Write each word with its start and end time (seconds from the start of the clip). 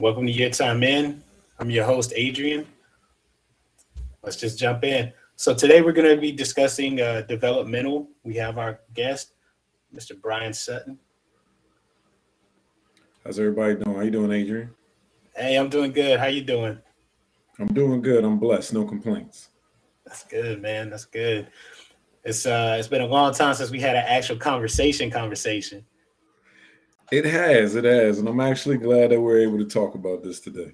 Welcome 0.00 0.24
to 0.24 0.32
Your 0.32 0.48
Time 0.48 0.82
In. 0.82 1.22
I'm 1.58 1.68
your 1.68 1.84
host, 1.84 2.14
Adrian. 2.16 2.66
Let's 4.22 4.36
just 4.36 4.58
jump 4.58 4.82
in. 4.82 5.12
So 5.36 5.52
today 5.52 5.82
we're 5.82 5.92
going 5.92 6.08
to 6.08 6.18
be 6.18 6.32
discussing 6.32 7.02
uh, 7.02 7.20
developmental. 7.28 8.08
We 8.22 8.34
have 8.36 8.56
our 8.56 8.80
guest, 8.94 9.34
Mr. 9.94 10.18
Brian 10.18 10.54
Sutton. 10.54 10.98
How's 13.22 13.38
everybody 13.38 13.74
doing? 13.74 13.94
How 13.94 14.00
you 14.00 14.10
doing, 14.10 14.32
Adrian? 14.32 14.70
Hey, 15.36 15.56
I'm 15.56 15.68
doing 15.68 15.92
good. 15.92 16.18
How 16.18 16.28
you 16.28 16.40
doing? 16.40 16.78
I'm 17.58 17.68
doing 17.68 18.00
good. 18.00 18.24
I'm 18.24 18.38
blessed. 18.38 18.72
No 18.72 18.86
complaints. 18.86 19.50
That's 20.06 20.24
good, 20.24 20.62
man. 20.62 20.88
That's 20.88 21.04
good. 21.04 21.48
It's 22.24 22.46
uh 22.46 22.76
it's 22.78 22.88
been 22.88 23.02
a 23.02 23.06
long 23.06 23.34
time 23.34 23.52
since 23.52 23.70
we 23.70 23.80
had 23.80 23.96
an 23.96 24.04
actual 24.06 24.36
conversation 24.36 25.10
conversation. 25.10 25.84
It 27.12 27.24
has, 27.24 27.74
it 27.74 27.84
has, 27.84 28.20
and 28.20 28.28
I'm 28.28 28.38
actually 28.38 28.76
glad 28.78 29.10
that 29.10 29.20
we're 29.20 29.40
able 29.40 29.58
to 29.58 29.64
talk 29.64 29.96
about 29.96 30.22
this 30.22 30.38
today. 30.38 30.72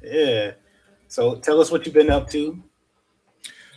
Yeah. 0.00 0.52
So 1.08 1.34
tell 1.36 1.60
us 1.60 1.72
what 1.72 1.84
you've 1.84 1.94
been 1.94 2.10
up 2.10 2.30
to. 2.30 2.62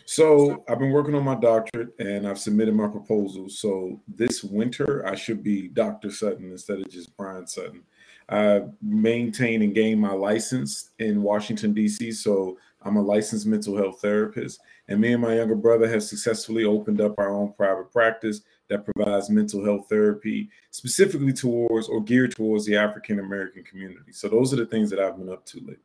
So 0.05 0.63
I've 0.69 0.79
been 0.79 0.91
working 0.91 1.15
on 1.15 1.23
my 1.23 1.35
doctorate 1.35 1.89
and 1.99 2.27
I've 2.27 2.39
submitted 2.39 2.75
my 2.75 2.87
proposal. 2.87 3.49
So 3.49 3.99
this 4.07 4.43
winter 4.43 5.05
I 5.05 5.15
should 5.15 5.43
be 5.43 5.67
Dr. 5.67 6.11
Sutton 6.11 6.51
instead 6.51 6.79
of 6.79 6.89
just 6.89 7.15
Brian 7.17 7.47
Sutton. 7.47 7.83
I 8.29 8.61
maintain 8.81 9.63
and 9.63 9.73
gain 9.73 9.99
my 9.99 10.13
license 10.13 10.91
in 10.99 11.23
Washington, 11.23 11.73
D.C. 11.73 12.11
So 12.11 12.57
I'm 12.83 12.97
a 12.97 13.01
licensed 13.01 13.47
mental 13.47 13.75
health 13.75 13.99
therapist. 13.99 14.59
And 14.87 15.01
me 15.01 15.13
and 15.13 15.21
my 15.21 15.35
younger 15.35 15.55
brother 15.55 15.89
have 15.89 16.03
successfully 16.03 16.65
opened 16.65 17.01
up 17.01 17.15
our 17.17 17.33
own 17.33 17.53
private 17.53 17.91
practice 17.91 18.41
that 18.69 18.85
provides 18.85 19.29
mental 19.29 19.63
health 19.63 19.87
therapy 19.89 20.49
specifically 20.71 21.33
towards 21.33 21.87
or 21.87 22.01
geared 22.01 22.35
towards 22.35 22.65
the 22.65 22.75
African 22.75 23.19
American 23.19 23.63
community. 23.63 24.11
So 24.11 24.27
those 24.27 24.53
are 24.53 24.57
the 24.57 24.65
things 24.65 24.89
that 24.89 24.99
I've 24.99 25.17
been 25.17 25.29
up 25.29 25.45
to 25.47 25.59
lately. 25.59 25.75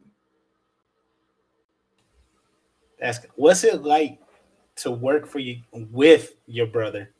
That's 3.00 3.20
what's 3.34 3.64
it 3.64 3.82
like 3.82 4.20
to 4.76 4.90
work 4.90 5.26
for 5.26 5.38
you 5.38 5.60
with 5.72 6.34
your 6.46 6.66
brother? 6.66 7.10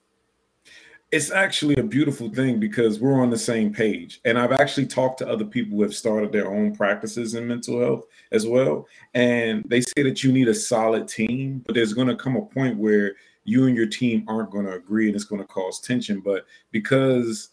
It's 1.11 1.31
actually 1.31 1.77
a 1.77 1.83
beautiful 1.83 2.31
thing 2.31 2.59
because 2.59 2.99
we're 2.99 3.21
on 3.21 3.29
the 3.29 3.37
same 3.37 3.71
page. 3.71 4.21
And 4.25 4.39
I've 4.39 4.53
actually 4.53 4.87
talked 4.87 5.19
to 5.19 5.29
other 5.29 5.45
people 5.45 5.77
who 5.77 5.83
have 5.83 5.95
started 5.95 6.33
their 6.33 6.51
own 6.51 6.75
practices 6.75 7.35
in 7.35 7.47
mental 7.47 7.81
health 7.81 8.07
as 8.31 8.47
well. 8.47 8.87
And 9.13 9.63
they 9.67 9.83
say 9.83 10.03
that 10.05 10.25
you 10.25 10.33
need 10.33 10.49
a 10.49 10.55
solid 10.55 11.09
team, 11.09 11.63
but 11.67 11.75
there's 11.75 11.93
going 11.93 12.09
to 12.09 12.17
come 12.17 12.37
a 12.37 12.43
point 12.43 12.79
where 12.79 13.17
you 13.45 13.67
and 13.67 13.77
your 13.77 13.87
team 13.87 14.25
aren't 14.29 14.51
going 14.51 14.67
to 14.67 14.73
agree 14.73 15.07
and 15.07 15.17
it's 15.17 15.25
going 15.25 15.41
to 15.41 15.49
cause 15.49 15.81
tension. 15.81 16.21
But 16.21 16.47
because 16.71 17.51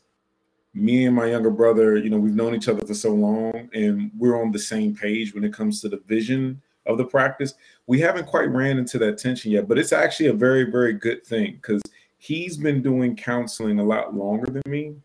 me 0.74 1.06
and 1.06 1.16
my 1.16 1.28
younger 1.28 1.50
brother, 1.50 1.98
you 1.98 2.10
know, 2.10 2.18
we've 2.18 2.36
known 2.36 2.56
each 2.56 2.68
other 2.68 2.86
for 2.86 2.94
so 2.94 3.14
long 3.14 3.70
and 3.74 4.12
we're 4.18 4.42
on 4.42 4.52
the 4.52 4.60
same 4.60 4.96
page 4.96 5.34
when 5.34 5.44
it 5.44 5.54
comes 5.54 5.82
to 5.82 5.90
the 5.90 6.02
vision 6.08 6.62
of 6.86 6.98
the 6.98 7.06
practice, 7.06 7.54
we 7.88 8.00
haven't 8.00 8.28
quite 8.28 8.50
ran 8.50 8.78
into 8.78 8.98
that 9.00 9.18
tension 9.18 9.52
yet. 9.52 9.68
But 9.68 9.78
it's 9.78 9.94
actually 9.94 10.28
a 10.28 10.34
very, 10.34 10.70
very 10.70 10.94
good 10.94 11.26
thing 11.26 11.54
because 11.56 11.82
he's 12.18 12.58
been 12.58 12.82
doing 12.82 13.16
counseling 13.16 13.80
a 13.80 13.84
lot 13.84 14.16
longer 14.16 14.52
than 14.52 14.64
me. 14.66 14.96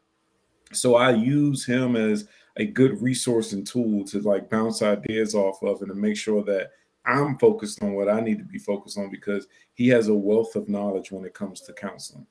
So 0.72 0.96
I 0.96 1.12
use 1.12 1.64
him 1.64 1.96
as 1.96 2.26
a 2.56 2.66
good 2.66 3.00
resource 3.00 3.52
and 3.52 3.66
tool 3.66 4.04
to 4.04 4.20
like 4.20 4.50
bounce 4.50 4.82
ideas 4.82 5.34
off 5.34 5.62
of 5.62 5.80
and 5.80 5.88
to 5.88 5.94
make 5.94 6.16
sure 6.16 6.42
that 6.44 6.70
I'm 7.06 7.38
focused 7.38 7.82
on 7.82 7.94
what 7.94 8.08
I 8.08 8.20
need 8.20 8.38
to 8.38 8.44
be 8.44 8.58
focused 8.58 8.98
on 8.98 9.10
because 9.10 9.46
he 9.74 9.88
has 9.88 10.08
a 10.08 10.14
wealth 10.14 10.56
of 10.56 10.68
knowledge 10.68 11.12
when 11.12 11.24
it 11.24 11.34
comes 11.34 11.60
to 11.62 11.72
counseling. 11.72 12.26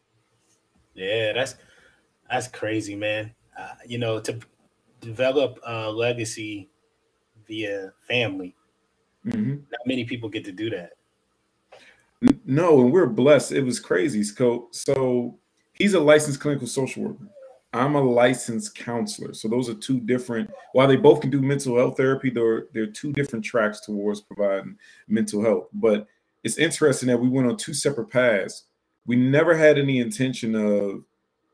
Yeah, 0.93 1.33
that's 1.33 1.55
that's 2.29 2.47
crazy, 2.47 2.95
man. 2.95 3.33
Uh, 3.57 3.75
you 3.85 3.97
know, 3.97 4.19
to 4.19 4.39
develop 5.01 5.59
a 5.65 5.91
legacy 5.91 6.69
via 7.47 7.91
family, 8.07 8.55
mm-hmm. 9.25 9.51
not 9.51 9.81
many 9.85 10.05
people 10.05 10.29
get 10.29 10.45
to 10.45 10.51
do 10.51 10.69
that. 10.71 10.93
No, 12.45 12.81
and 12.81 12.91
we're 12.91 13.07
blessed. 13.07 13.51
It 13.51 13.63
was 13.63 13.79
crazy. 13.79 14.23
So, 14.23 14.69
so 14.71 15.37
he's 15.73 15.93
a 15.93 15.99
licensed 15.99 16.39
clinical 16.39 16.67
social 16.67 17.03
worker. 17.03 17.27
I'm 17.73 17.95
a 17.95 18.01
licensed 18.01 18.75
counselor. 18.75 19.33
So 19.33 19.47
those 19.47 19.67
are 19.67 19.73
two 19.73 19.99
different. 19.99 20.51
While 20.73 20.87
they 20.87 20.95
both 20.95 21.21
can 21.21 21.31
do 21.31 21.41
mental 21.41 21.77
health 21.77 21.97
therapy, 21.97 22.29
they're 22.29 22.67
they're 22.73 22.87
two 22.87 23.11
different 23.11 23.43
tracks 23.43 23.81
towards 23.81 24.21
providing 24.21 24.77
mental 25.07 25.43
health. 25.43 25.67
But 25.73 26.07
it's 26.43 26.57
interesting 26.57 27.07
that 27.07 27.19
we 27.19 27.29
went 27.29 27.47
on 27.47 27.57
two 27.57 27.73
separate 27.73 28.09
paths. 28.09 28.65
We 29.05 29.15
never 29.15 29.55
had 29.55 29.77
any 29.79 29.99
intention 29.99 30.55
of 30.55 31.03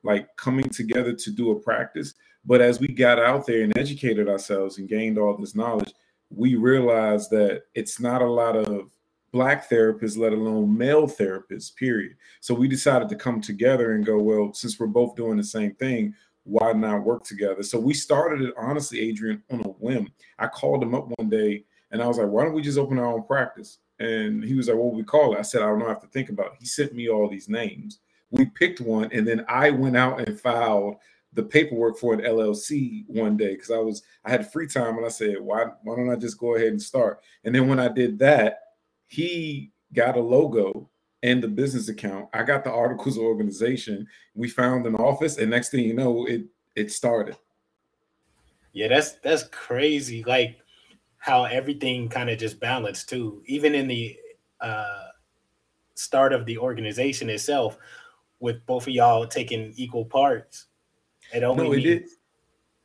like 0.03 0.35
coming 0.35 0.69
together 0.69 1.13
to 1.13 1.31
do 1.31 1.51
a 1.51 1.59
practice. 1.59 2.13
But 2.45 2.61
as 2.61 2.79
we 2.79 2.87
got 2.87 3.19
out 3.19 3.45
there 3.45 3.63
and 3.63 3.77
educated 3.77 4.27
ourselves 4.27 4.77
and 4.77 4.89
gained 4.89 5.17
all 5.17 5.37
this 5.37 5.55
knowledge, 5.55 5.93
we 6.29 6.55
realized 6.55 7.31
that 7.31 7.63
it's 7.75 7.99
not 7.99 8.21
a 8.21 8.29
lot 8.29 8.55
of 8.55 8.89
black 9.31 9.69
therapists, 9.69 10.17
let 10.17 10.33
alone 10.33 10.77
male 10.77 11.07
therapists, 11.07 11.75
period. 11.75 12.15
So 12.39 12.53
we 12.53 12.67
decided 12.67 13.09
to 13.09 13.15
come 13.15 13.41
together 13.41 13.93
and 13.93 14.05
go, 14.05 14.19
well, 14.19 14.53
since 14.53 14.79
we're 14.79 14.87
both 14.87 15.15
doing 15.15 15.37
the 15.37 15.43
same 15.43 15.73
thing, 15.75 16.13
why 16.43 16.73
not 16.73 17.03
work 17.03 17.23
together? 17.23 17.63
So 17.63 17.79
we 17.79 17.93
started 17.93 18.41
it 18.41 18.53
honestly, 18.57 18.99
Adrian, 19.01 19.43
on 19.51 19.61
a 19.61 19.69
whim. 19.69 20.11
I 20.37 20.47
called 20.47 20.81
him 20.81 20.95
up 20.95 21.07
one 21.17 21.29
day 21.29 21.65
and 21.91 22.01
I 22.01 22.07
was 22.07 22.17
like, 22.17 22.27
why 22.27 22.43
don't 22.43 22.53
we 22.53 22.61
just 22.61 22.77
open 22.77 22.99
our 22.99 23.13
own 23.13 23.23
practice? 23.23 23.79
And 23.99 24.43
he 24.43 24.55
was 24.55 24.67
like, 24.67 24.77
what 24.77 24.87
would 24.87 24.97
we 24.97 25.03
call 25.03 25.35
it? 25.35 25.39
I 25.39 25.43
said, 25.43 25.61
I 25.61 25.65
don't 25.65 25.79
know, 25.79 25.85
I 25.85 25.89
have 25.89 26.01
to 26.01 26.07
think 26.07 26.29
about 26.29 26.53
it. 26.53 26.57
He 26.59 26.65
sent 26.65 26.93
me 26.93 27.09
all 27.09 27.29
these 27.29 27.49
names. 27.49 27.99
We 28.31 28.45
picked 28.45 28.79
one, 28.79 29.09
and 29.11 29.27
then 29.27 29.43
I 29.49 29.71
went 29.71 29.97
out 29.97 30.19
and 30.21 30.39
filed 30.39 30.97
the 31.33 31.43
paperwork 31.43 31.97
for 31.97 32.13
an 32.13 32.21
LLC 32.21 33.03
one 33.07 33.37
day 33.37 33.53
because 33.53 33.71
I 33.71 33.77
was 33.77 34.03
I 34.25 34.31
had 34.31 34.51
free 34.51 34.67
time 34.67 34.97
and 34.97 35.05
I 35.05 35.09
said, 35.09 35.39
why 35.39 35.65
why 35.83 35.95
don't 35.95 36.09
I 36.09 36.15
just 36.15 36.37
go 36.37 36.55
ahead 36.55 36.69
and 36.69 36.81
start? 36.81 37.21
And 37.43 37.53
then 37.53 37.67
when 37.67 37.79
I 37.79 37.87
did 37.87 38.19
that, 38.19 38.59
he 39.09 39.71
got 39.93 40.15
a 40.15 40.21
logo 40.21 40.89
and 41.23 41.43
the 41.43 41.47
business 41.47 41.89
account. 41.89 42.29
I 42.31 42.43
got 42.43 42.63
the 42.63 42.71
articles 42.71 43.17
of 43.17 43.23
organization. 43.23 44.07
We 44.35 44.47
found 44.47 44.85
an 44.85 44.95
office, 44.95 45.37
and 45.37 45.51
next 45.51 45.69
thing 45.69 45.83
you 45.83 45.93
know, 45.93 46.25
it 46.25 46.45
it 46.75 46.91
started. 46.91 47.35
Yeah, 48.71 48.87
that's 48.87 49.13
that's 49.15 49.43
crazy. 49.51 50.23
Like 50.23 50.59
how 51.17 51.43
everything 51.43 52.07
kind 52.07 52.29
of 52.29 52.37
just 52.37 52.59
balanced 52.59 53.09
too. 53.09 53.41
Even 53.45 53.75
in 53.75 53.87
the 53.87 54.15
uh, 54.61 55.07
start 55.95 56.31
of 56.31 56.45
the 56.45 56.57
organization 56.57 57.29
itself, 57.29 57.77
with 58.39 58.65
both 58.65 58.83
of 58.83 58.93
y'all 58.93 59.27
taking 59.27 59.73
equal 59.75 60.05
parts. 60.05 60.67
It 61.33 61.43
only 61.43 61.63
no, 61.63 61.73
it 61.73 61.83
means- 61.83 62.03
is. 62.03 62.15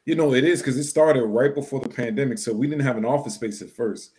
You 0.06 0.14
know, 0.14 0.34
it 0.34 0.44
is 0.44 0.60
because 0.60 0.76
it 0.76 0.84
started 0.84 1.24
right 1.24 1.54
before 1.54 1.80
the 1.80 1.88
pandemic, 1.88 2.36
so 2.36 2.52
we 2.52 2.66
didn't 2.66 2.84
have 2.84 2.98
an 2.98 3.06
office 3.06 3.36
space 3.36 3.62
at 3.62 3.70
first 3.70 4.12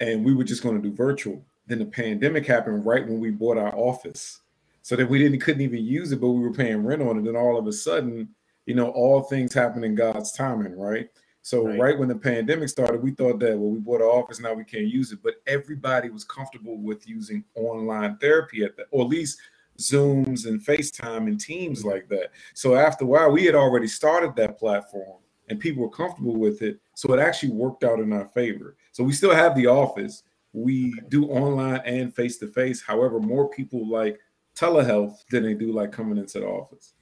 and 0.00 0.24
we 0.24 0.34
were 0.34 0.44
just 0.44 0.62
going 0.62 0.80
to 0.80 0.88
do 0.88 0.94
virtual. 0.94 1.44
Then 1.66 1.78
the 1.78 1.86
pandemic 1.86 2.46
happened 2.46 2.84
right 2.84 3.06
when 3.06 3.20
we 3.20 3.30
bought 3.30 3.58
our 3.58 3.74
office, 3.74 4.40
so 4.82 4.96
that 4.96 5.08
we 5.08 5.18
didn't 5.18 5.40
couldn't 5.40 5.62
even 5.62 5.84
use 5.84 6.12
it, 6.12 6.20
but 6.20 6.30
we 6.30 6.40
were 6.40 6.52
paying 6.52 6.84
rent 6.84 7.02
on 7.02 7.18
it. 7.18 7.26
And 7.26 7.36
all 7.36 7.58
of 7.58 7.66
a 7.66 7.72
sudden, 7.72 8.28
you 8.66 8.74
know, 8.74 8.90
all 8.90 9.22
things 9.22 9.54
happen 9.54 9.84
in 9.84 9.94
God's 9.94 10.32
timing, 10.32 10.78
right? 10.78 11.08
So 11.42 11.66
right. 11.66 11.78
right. 11.78 11.98
when 11.98 12.08
the 12.08 12.16
pandemic 12.16 12.68
started, 12.68 13.02
we 13.02 13.10
thought 13.10 13.38
that 13.40 13.58
well, 13.58 13.70
we 13.70 13.78
bought 13.78 14.00
an 14.00 14.06
office, 14.06 14.40
now 14.40 14.54
we 14.54 14.64
can't 14.64 14.86
use 14.86 15.12
it. 15.12 15.20
But 15.22 15.34
everybody 15.46 16.10
was 16.10 16.24
comfortable 16.24 16.78
with 16.78 17.08
using 17.08 17.44
online 17.54 18.16
therapy 18.18 18.64
at 18.64 18.76
that, 18.76 18.86
or 18.90 19.04
at 19.04 19.10
least 19.10 19.38
Zooms 19.78 20.46
and 20.46 20.64
FaceTime 20.64 21.26
and 21.26 21.40
Teams 21.40 21.84
like 21.84 22.08
that. 22.08 22.30
So 22.54 22.74
after 22.74 23.04
a 23.04 23.08
while, 23.08 23.30
we 23.30 23.44
had 23.44 23.54
already 23.54 23.88
started 23.88 24.36
that 24.36 24.58
platform 24.58 25.18
and 25.48 25.60
people 25.60 25.82
were 25.82 25.90
comfortable 25.90 26.36
with 26.36 26.62
it. 26.62 26.78
So 26.94 27.12
it 27.12 27.20
actually 27.20 27.52
worked 27.52 27.84
out 27.84 28.00
in 28.00 28.12
our 28.12 28.28
favor. 28.28 28.76
So 28.94 29.02
we 29.02 29.12
still 29.12 29.34
have 29.34 29.56
the 29.56 29.66
office. 29.66 30.22
We 30.52 30.94
do 31.08 31.26
online 31.26 31.80
and 31.84 32.14
face 32.14 32.38
to 32.38 32.46
face. 32.46 32.80
However, 32.80 33.18
more 33.18 33.50
people 33.50 33.88
like 33.88 34.20
telehealth 34.54 35.26
than 35.32 35.42
they 35.42 35.54
do 35.54 35.72
like 35.72 35.90
coming 35.90 36.16
into 36.16 36.38
the 36.38 36.46
office. 36.46 36.94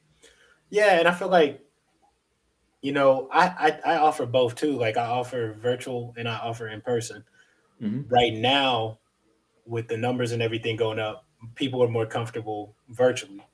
Yeah, 0.71 0.99
and 0.99 1.07
I 1.07 1.13
feel 1.13 1.29
like 1.29 1.61
you 2.81 2.93
know, 2.93 3.29
I, 3.31 3.79
I, 3.85 3.95
I 3.95 3.99
offer 3.99 4.25
both 4.25 4.55
too. 4.55 4.73
Like 4.73 4.97
I 4.97 5.05
offer 5.05 5.53
virtual 5.61 6.15
and 6.17 6.27
I 6.27 6.39
offer 6.39 6.69
in 6.69 6.81
person. 6.81 7.23
Mm-hmm. 7.81 8.09
Right 8.09 8.33
now, 8.33 9.01
with 9.67 9.87
the 9.87 9.99
numbers 9.99 10.33
and 10.33 10.43
everything 10.43 10.77
going 10.77 10.99
up, 10.99 11.27
people 11.57 11.85
are 11.85 11.89
more 11.89 12.07
comfortable 12.07 12.75
virtually. 12.89 13.45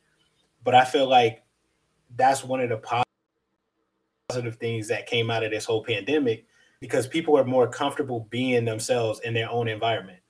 But 0.62 0.76
I 0.76 0.84
feel 0.84 1.08
like 1.08 1.42
that's 2.16 2.44
one 2.44 2.60
of 2.60 2.68
the 2.68 3.04
positive 4.30 4.56
things 4.56 4.86
that 4.88 5.08
came 5.08 5.28
out 5.28 5.42
of 5.42 5.50
this 5.50 5.64
whole 5.64 5.84
pandemic 5.84 6.46
because 6.80 7.06
people 7.06 7.36
are 7.36 7.44
more 7.44 7.68
comfortable 7.68 8.26
being 8.30 8.64
themselves 8.64 9.20
in 9.20 9.34
their 9.34 9.50
own 9.50 9.68
environment. 9.68 10.20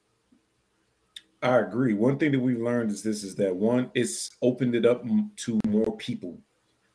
I 1.43 1.59
agree. 1.59 1.95
One 1.95 2.19
thing 2.19 2.33
that 2.33 2.41
we've 2.41 2.61
learned 2.61 2.91
is 2.91 3.03
this 3.03 3.23
is 3.23 3.37
that 3.37 3.55
one, 3.55 3.91
it's 3.95 4.31
opened 4.43 4.75
it 4.75 4.85
up 4.85 5.05
to 5.37 5.61
more 5.69 5.97
people. 5.97 6.41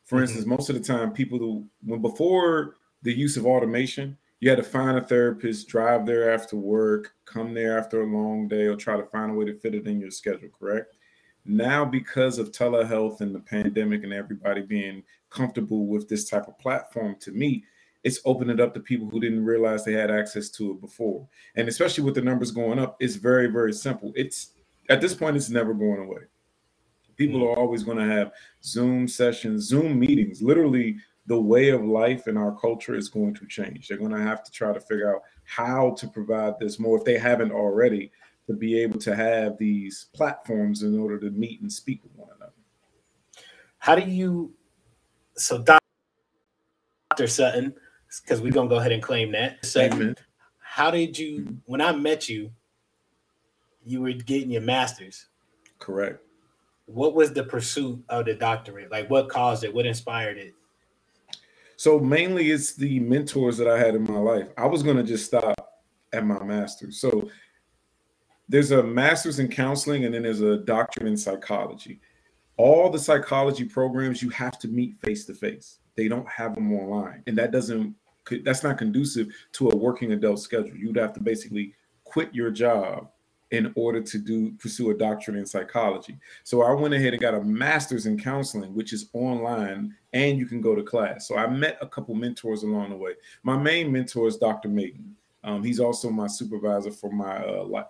For 0.04 0.16
mm-hmm. 0.16 0.24
instance, 0.24 0.46
most 0.46 0.68
of 0.68 0.76
the 0.76 0.82
time, 0.82 1.12
people 1.12 1.38
who, 1.38 1.66
when 1.82 2.02
before 2.02 2.76
the 3.02 3.12
use 3.12 3.36
of 3.36 3.46
automation, 3.46 4.18
you 4.40 4.50
had 4.50 4.58
to 4.58 4.64
find 4.64 4.98
a 4.98 5.00
therapist, 5.00 5.68
drive 5.68 6.04
there 6.04 6.30
after 6.30 6.56
work, 6.56 7.14
come 7.24 7.54
there 7.54 7.78
after 7.78 8.02
a 8.02 8.06
long 8.06 8.46
day, 8.48 8.66
or 8.66 8.76
try 8.76 8.96
to 8.96 9.06
find 9.06 9.30
a 9.30 9.34
way 9.34 9.46
to 9.46 9.58
fit 9.58 9.74
it 9.74 9.86
in 9.86 10.00
your 10.00 10.10
schedule, 10.10 10.50
correct? 10.58 10.96
Now, 11.46 11.84
because 11.84 12.38
of 12.38 12.52
telehealth 12.52 13.20
and 13.20 13.34
the 13.34 13.40
pandemic 13.40 14.04
and 14.04 14.12
everybody 14.12 14.62
being 14.62 15.02
comfortable 15.30 15.86
with 15.86 16.08
this 16.08 16.28
type 16.28 16.48
of 16.48 16.58
platform 16.58 17.16
to 17.20 17.32
meet, 17.32 17.64
it's 18.04 18.20
opened 18.26 18.50
it 18.50 18.60
up 18.60 18.74
to 18.74 18.80
people 18.80 19.08
who 19.08 19.18
didn't 19.18 19.44
realize 19.44 19.84
they 19.84 19.92
had 19.92 20.10
access 20.10 20.50
to 20.50 20.72
it 20.72 20.80
before. 20.80 21.26
And 21.56 21.68
especially 21.68 22.04
with 22.04 22.14
the 22.14 22.22
numbers 22.22 22.50
going 22.50 22.78
up, 22.78 22.96
it's 23.00 23.16
very, 23.16 23.48
very 23.48 23.72
simple. 23.72 24.12
It's 24.14 24.50
at 24.90 25.00
this 25.00 25.14
point, 25.14 25.36
it's 25.36 25.48
never 25.48 25.72
going 25.72 26.00
away. 26.00 26.22
People 27.16 27.40
mm. 27.40 27.44
are 27.44 27.58
always 27.58 27.82
going 27.82 27.96
to 27.98 28.04
have 28.04 28.32
Zoom 28.62 29.08
sessions, 29.08 29.64
Zoom 29.64 29.98
meetings. 29.98 30.42
Literally, 30.42 30.96
the 31.26 31.40
way 31.40 31.70
of 31.70 31.82
life 31.82 32.28
in 32.28 32.36
our 32.36 32.54
culture 32.54 32.94
is 32.94 33.08
going 33.08 33.34
to 33.34 33.46
change. 33.46 33.88
They're 33.88 33.96
going 33.96 34.10
to 34.10 34.20
have 34.20 34.44
to 34.44 34.50
try 34.50 34.74
to 34.74 34.80
figure 34.80 35.14
out 35.14 35.22
how 35.44 35.92
to 35.98 36.06
provide 36.06 36.58
this 36.58 36.78
more 36.78 36.98
if 36.98 37.04
they 37.04 37.18
haven't 37.18 37.52
already 37.52 38.12
to 38.46 38.52
be 38.52 38.78
able 38.78 38.98
to 38.98 39.16
have 39.16 39.56
these 39.56 40.08
platforms 40.12 40.82
in 40.82 40.98
order 40.98 41.18
to 41.18 41.30
meet 41.30 41.62
and 41.62 41.72
speak 41.72 42.02
with 42.02 42.12
one 42.14 42.28
another. 42.36 42.52
How 43.78 43.94
do 43.94 44.02
you 44.10 44.52
so 45.36 45.64
Dr. 47.10 47.26
Sutton, 47.26 47.74
because 48.20 48.40
we're 48.40 48.52
gonna 48.52 48.68
go 48.68 48.76
ahead 48.76 48.92
and 48.92 49.02
claim 49.02 49.32
that. 49.32 49.64
Sutton, 49.64 50.16
how 50.60 50.90
did 50.90 51.18
you 51.18 51.58
when 51.66 51.80
I 51.80 51.92
met 51.92 52.28
you, 52.28 52.50
you 53.84 54.02
were 54.02 54.12
getting 54.12 54.50
your 54.50 54.62
master's? 54.62 55.26
Correct. 55.78 56.20
What 56.86 57.14
was 57.14 57.32
the 57.32 57.44
pursuit 57.44 58.02
of 58.08 58.26
the 58.26 58.34
doctorate? 58.34 58.90
Like 58.90 59.08
what 59.08 59.28
caused 59.28 59.64
it? 59.64 59.74
What 59.74 59.86
inspired 59.86 60.38
it? 60.38 60.54
So 61.76 61.98
mainly 61.98 62.50
it's 62.50 62.74
the 62.74 63.00
mentors 63.00 63.56
that 63.58 63.68
I 63.68 63.78
had 63.78 63.94
in 63.94 64.04
my 64.04 64.18
life. 64.18 64.48
I 64.56 64.66
was 64.66 64.82
gonna 64.82 65.02
just 65.02 65.26
stop 65.26 65.82
at 66.12 66.24
my 66.24 66.42
master's. 66.42 67.00
So 67.00 67.28
there's 68.48 68.70
a 68.70 68.82
master's 68.82 69.38
in 69.38 69.48
counseling 69.48 70.04
and 70.04 70.14
then 70.14 70.22
there's 70.22 70.40
a 70.40 70.58
doctorate 70.58 71.08
in 71.08 71.16
psychology. 71.16 72.00
All 72.56 72.90
the 72.90 72.98
psychology 72.98 73.64
programs 73.64 74.22
you 74.22 74.30
have 74.30 74.58
to 74.60 74.68
meet 74.68 75.00
face 75.00 75.24
to 75.26 75.34
face. 75.34 75.78
They 75.96 76.08
don't 76.08 76.28
have 76.28 76.54
them 76.54 76.72
online, 76.72 77.22
and 77.26 77.38
that 77.38 77.52
doesn't 77.52 77.94
that's 78.42 78.62
not 78.62 78.78
conducive 78.78 79.28
to 79.52 79.70
a 79.70 79.76
working 79.76 80.12
adult 80.12 80.40
schedule. 80.40 80.76
You'd 80.76 80.96
have 80.96 81.12
to 81.14 81.20
basically 81.20 81.74
quit 82.04 82.34
your 82.34 82.50
job 82.50 83.08
in 83.50 83.72
order 83.76 84.00
to 84.00 84.18
do 84.18 84.52
pursue 84.52 84.90
a 84.90 84.94
doctorate 84.94 85.36
in 85.36 85.46
psychology. 85.46 86.18
So 86.42 86.62
I 86.62 86.72
went 86.72 86.94
ahead 86.94 87.12
and 87.12 87.22
got 87.22 87.34
a 87.34 87.40
master's 87.40 88.06
in 88.06 88.18
counseling, 88.18 88.74
which 88.74 88.92
is 88.92 89.08
online 89.12 89.94
and 90.12 90.38
you 90.38 90.46
can 90.46 90.60
go 90.60 90.74
to 90.74 90.82
class. 90.82 91.28
So 91.28 91.36
I 91.36 91.46
met 91.46 91.78
a 91.80 91.86
couple 91.86 92.14
mentors 92.14 92.62
along 92.62 92.90
the 92.90 92.96
way. 92.96 93.12
My 93.42 93.56
main 93.56 93.92
mentor 93.92 94.26
is 94.28 94.36
Dr. 94.36 94.68
Mayton. 94.68 95.14
Um, 95.44 95.62
he's 95.62 95.78
also 95.78 96.10
my 96.10 96.26
supervisor 96.26 96.90
for 96.90 97.12
my, 97.12 97.36
uh, 97.36 97.82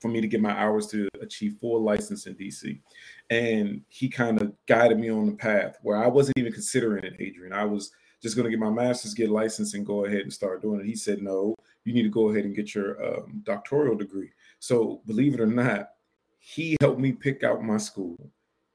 for 0.00 0.08
me 0.08 0.20
to 0.20 0.26
get 0.26 0.40
my 0.40 0.52
hours 0.52 0.86
to 0.88 1.08
achieve 1.20 1.56
full 1.60 1.82
license 1.82 2.26
in 2.26 2.34
DC. 2.34 2.80
And 3.28 3.82
he 3.88 4.08
kind 4.08 4.40
of 4.40 4.52
guided 4.66 4.98
me 4.98 5.10
on 5.10 5.26
the 5.26 5.36
path 5.36 5.78
where 5.82 6.02
I 6.02 6.08
wasn't 6.08 6.38
even 6.38 6.52
considering 6.52 7.04
it, 7.04 7.16
Adrian. 7.20 7.52
I 7.52 7.64
was 7.64 7.92
just 8.22 8.36
going 8.36 8.44
to 8.44 8.50
get 8.50 8.58
my 8.58 8.70
master's, 8.70 9.14
get 9.14 9.30
licensed, 9.30 9.74
and 9.74 9.86
go 9.86 10.04
ahead 10.04 10.20
and 10.20 10.32
start 10.32 10.62
doing 10.62 10.80
it. 10.80 10.86
He 10.86 10.94
said, 10.94 11.22
no, 11.22 11.54
you 11.84 11.92
need 11.92 12.02
to 12.02 12.10
go 12.10 12.28
ahead 12.28 12.44
and 12.44 12.54
get 12.54 12.74
your 12.74 13.02
um, 13.04 13.42
doctoral 13.44 13.96
degree. 13.96 14.30
So 14.58 15.00
believe 15.06 15.34
it 15.34 15.40
or 15.40 15.46
not, 15.46 15.90
he 16.38 16.76
helped 16.80 17.00
me 17.00 17.12
pick 17.12 17.42
out 17.44 17.62
my 17.62 17.76
school. 17.78 18.30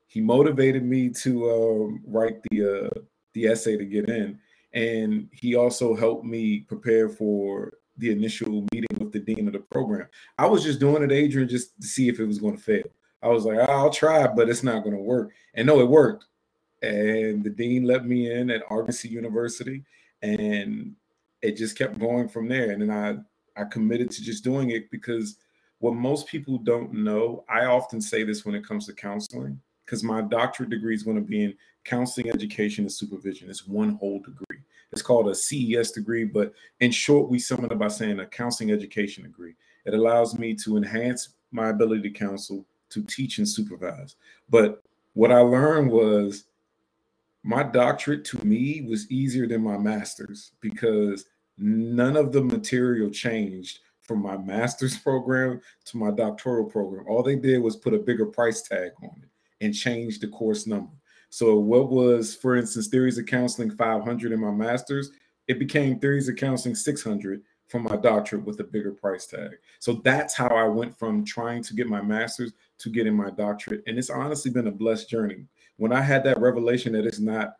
He 0.07 0.21
motivated 0.21 0.83
me 0.83 1.09
to 1.09 1.51
um, 1.51 2.01
write 2.05 2.41
the 2.49 2.85
uh, 2.85 2.99
the 3.33 3.47
essay 3.47 3.75
to 3.75 3.85
get 3.85 4.07
in, 4.07 4.39
and 4.71 5.27
he 5.33 5.55
also 5.55 5.93
helped 5.93 6.23
me 6.23 6.59
prepare 6.59 7.09
for 7.09 7.73
the 7.97 8.11
initial 8.11 8.65
meeting 8.71 8.97
with 8.99 9.11
the 9.11 9.19
dean 9.19 9.47
of 9.47 9.53
the 9.53 9.59
program. 9.59 10.07
I 10.37 10.45
was 10.45 10.63
just 10.63 10.79
doing 10.79 11.03
it, 11.03 11.11
Adrian, 11.11 11.49
just 11.49 11.79
to 11.81 11.87
see 11.87 12.07
if 12.07 12.19
it 12.19 12.25
was 12.25 12.39
going 12.39 12.55
to 12.55 12.63
fail. 12.63 12.83
I 13.21 13.27
was 13.27 13.43
like, 13.43 13.57
I'll 13.57 13.89
try, 13.89 14.27
but 14.27 14.49
it's 14.49 14.63
not 14.63 14.83
going 14.83 14.95
to 14.95 15.01
work. 15.01 15.31
And 15.53 15.67
no, 15.67 15.79
it 15.79 15.87
worked. 15.87 16.25
And 16.81 17.43
the 17.43 17.49
dean 17.49 17.83
let 17.83 18.05
me 18.05 18.31
in 18.31 18.49
at 18.51 18.63
Argosy 18.69 19.09
University, 19.09 19.83
and 20.21 20.95
it 21.41 21.57
just 21.57 21.77
kept 21.77 21.99
going 21.99 22.27
from 22.27 22.47
there. 22.47 22.71
And 22.71 22.81
then 22.81 22.91
I 22.91 23.17
I 23.55 23.65
committed 23.65 24.11
to 24.11 24.21
just 24.21 24.43
doing 24.43 24.71
it 24.71 24.91
because 24.91 25.37
what 25.79 25.93
most 25.93 26.27
people 26.27 26.57
don't 26.57 26.93
know, 26.93 27.43
I 27.49 27.65
often 27.65 28.01
say 28.01 28.23
this 28.23 28.45
when 28.45 28.55
it 28.55 28.67
comes 28.67 28.85
to 28.85 28.93
counseling, 28.93 29.59
because 29.85 30.03
my 30.03 30.21
doctorate 30.21 30.69
degree 30.69 30.95
is 30.95 31.03
going 31.03 31.17
to 31.17 31.23
be 31.23 31.43
in 31.43 31.55
counseling 31.83 32.29
education 32.29 32.85
and 32.85 32.91
supervision. 32.91 33.49
It's 33.49 33.67
one 33.67 33.95
whole 33.95 34.19
degree. 34.19 34.59
It's 34.91 35.01
called 35.01 35.27
a 35.29 35.35
CES 35.35 35.91
degree, 35.91 36.23
but 36.23 36.53
in 36.79 36.91
short, 36.91 37.29
we 37.29 37.39
sum 37.39 37.65
it 37.65 37.71
up 37.71 37.79
by 37.79 37.87
saying 37.87 38.19
a 38.19 38.25
counseling 38.25 38.71
education 38.71 39.23
degree. 39.23 39.55
It 39.85 39.93
allows 39.93 40.37
me 40.37 40.55
to 40.55 40.77
enhance 40.77 41.29
my 41.51 41.69
ability 41.69 42.01
to 42.03 42.09
counsel, 42.09 42.65
to 42.89 43.03
teach 43.03 43.37
and 43.37 43.47
supervise. 43.47 44.15
But 44.49 44.81
what 45.13 45.31
I 45.31 45.39
learned 45.39 45.91
was 45.91 46.45
my 47.45 47.61
doctorate 47.61 48.25
to 48.25 48.43
me 48.43 48.81
was 48.89 49.09
easier 49.11 49.47
than 49.47 49.61
my 49.61 49.77
master's 49.77 50.53
because 50.61 51.25
none 51.59 52.17
of 52.17 52.31
the 52.31 52.43
material 52.43 53.07
changed 53.11 53.79
from 54.01 54.19
my 54.19 54.35
master's 54.35 54.97
program 55.03 55.61
to 55.85 55.97
my 55.97 56.09
doctoral 56.09 56.65
program. 56.65 57.05
All 57.07 57.21
they 57.21 57.35
did 57.35 57.59
was 57.59 57.75
put 57.75 57.93
a 57.93 57.99
bigger 57.99 58.25
price 58.25 58.63
tag 58.63 58.91
on 59.03 59.21
it 59.21 59.29
and 59.63 59.75
change 59.75 60.19
the 60.19 60.27
course 60.27 60.65
number. 60.65 60.91
So 61.29 61.55
what 61.57 61.91
was, 61.91 62.35
for 62.35 62.55
instance, 62.55 62.87
theories 62.87 63.19
of 63.19 63.27
counseling 63.27 63.69
500 63.69 64.31
in 64.31 64.39
my 64.39 64.51
master's, 64.51 65.11
it 65.47 65.59
became 65.59 65.99
theories 65.99 66.27
of 66.27 66.37
counseling 66.37 66.73
600 66.73 67.43
for 67.67 67.79
my 67.79 67.95
doctorate 67.95 68.45
with 68.45 68.59
a 68.59 68.63
bigger 68.63 68.91
price 68.91 69.27
tag. 69.27 69.51
So 69.79 70.01
that's 70.03 70.33
how 70.33 70.47
I 70.47 70.63
went 70.63 70.97
from 70.97 71.23
trying 71.23 71.61
to 71.63 71.75
get 71.75 71.87
my 71.87 72.01
master's 72.01 72.53
to 72.79 72.89
getting 72.89 73.13
my 73.13 73.29
doctorate. 73.29 73.83
And 73.85 73.99
it's 73.99 74.09
honestly 74.09 74.49
been 74.49 74.67
a 74.67 74.71
blessed 74.71 75.09
journey. 75.09 75.45
When 75.77 75.91
I 75.91 76.01
had 76.01 76.23
that 76.23 76.39
revelation 76.39 76.93
that 76.93 77.05
it's 77.05 77.19
not, 77.19 77.55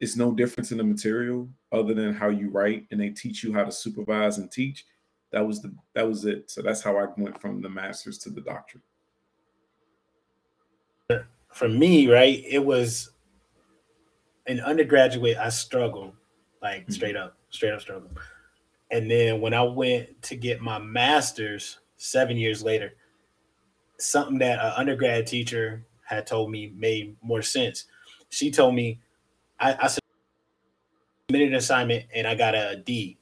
it's 0.00 0.16
no 0.16 0.32
difference 0.32 0.72
in 0.72 0.78
the 0.78 0.84
material 0.84 1.48
other 1.70 1.94
than 1.94 2.12
how 2.12 2.28
you 2.28 2.50
write 2.50 2.86
and 2.90 3.00
they 3.00 3.10
teach 3.10 3.42
you 3.42 3.52
how 3.52 3.64
to 3.64 3.72
supervise 3.72 4.38
and 4.38 4.50
teach. 4.50 4.84
That 5.30 5.46
was 5.46 5.62
the 5.62 5.74
that 5.94 6.06
was 6.06 6.26
it. 6.26 6.50
So 6.50 6.60
that's 6.60 6.82
how 6.82 6.98
I 6.98 7.06
went 7.16 7.40
from 7.40 7.62
the 7.62 7.68
master's 7.68 8.18
to 8.18 8.30
the 8.30 8.42
doctorate 8.42 8.84
for 11.52 11.68
me, 11.68 12.08
right, 12.08 12.42
it 12.48 12.64
was 12.64 13.10
an 14.46 14.60
undergraduate, 14.60 15.36
I 15.36 15.50
struggled, 15.50 16.14
like 16.60 16.82
mm-hmm. 16.82 16.92
straight 16.92 17.16
up, 17.16 17.36
straight 17.50 17.72
up 17.72 17.80
struggle. 17.80 18.10
And 18.90 19.10
then 19.10 19.40
when 19.40 19.54
I 19.54 19.62
went 19.62 20.20
to 20.22 20.36
get 20.36 20.60
my 20.60 20.78
master's 20.78 21.78
seven 21.96 22.36
years 22.36 22.62
later, 22.62 22.94
something 23.98 24.38
that 24.38 24.58
an 24.58 24.72
undergrad 24.76 25.26
teacher 25.26 25.86
had 26.14 26.26
told 26.26 26.50
me 26.50 26.72
made 26.76 27.16
more 27.22 27.42
sense. 27.42 27.84
She 28.28 28.50
told 28.50 28.74
me 28.74 29.00
I, 29.60 29.76
I 29.80 29.88
submitted 31.28 31.48
an 31.48 31.54
assignment 31.54 32.06
and 32.14 32.26
I 32.26 32.34
got 32.34 32.54
a 32.54 32.82
D. 32.84 33.18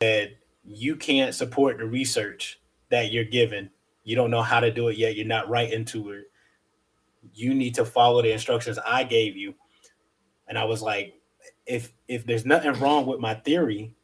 That 0.00 0.30
you 0.64 0.96
can't 0.96 1.34
support 1.34 1.78
the 1.78 1.84
research 1.84 2.58
that 2.90 3.12
you're 3.12 3.24
given. 3.24 3.70
You 4.04 4.16
don't 4.16 4.30
know 4.30 4.42
how 4.42 4.60
to 4.60 4.70
do 4.70 4.88
it 4.88 4.96
yet. 4.96 5.14
You're 5.14 5.26
not 5.26 5.50
right 5.50 5.70
into 5.70 6.10
it 6.10 6.30
you 7.34 7.54
need 7.54 7.74
to 7.74 7.84
follow 7.84 8.22
the 8.22 8.32
instructions 8.32 8.78
I 8.84 9.04
gave 9.04 9.36
you. 9.36 9.54
And 10.48 10.58
I 10.58 10.64
was 10.64 10.82
like, 10.82 11.14
if 11.66 11.92
if 12.08 12.26
there's 12.26 12.44
nothing 12.44 12.72
wrong 12.74 13.06
with 13.06 13.20
my 13.20 13.34
theory, 13.34 13.94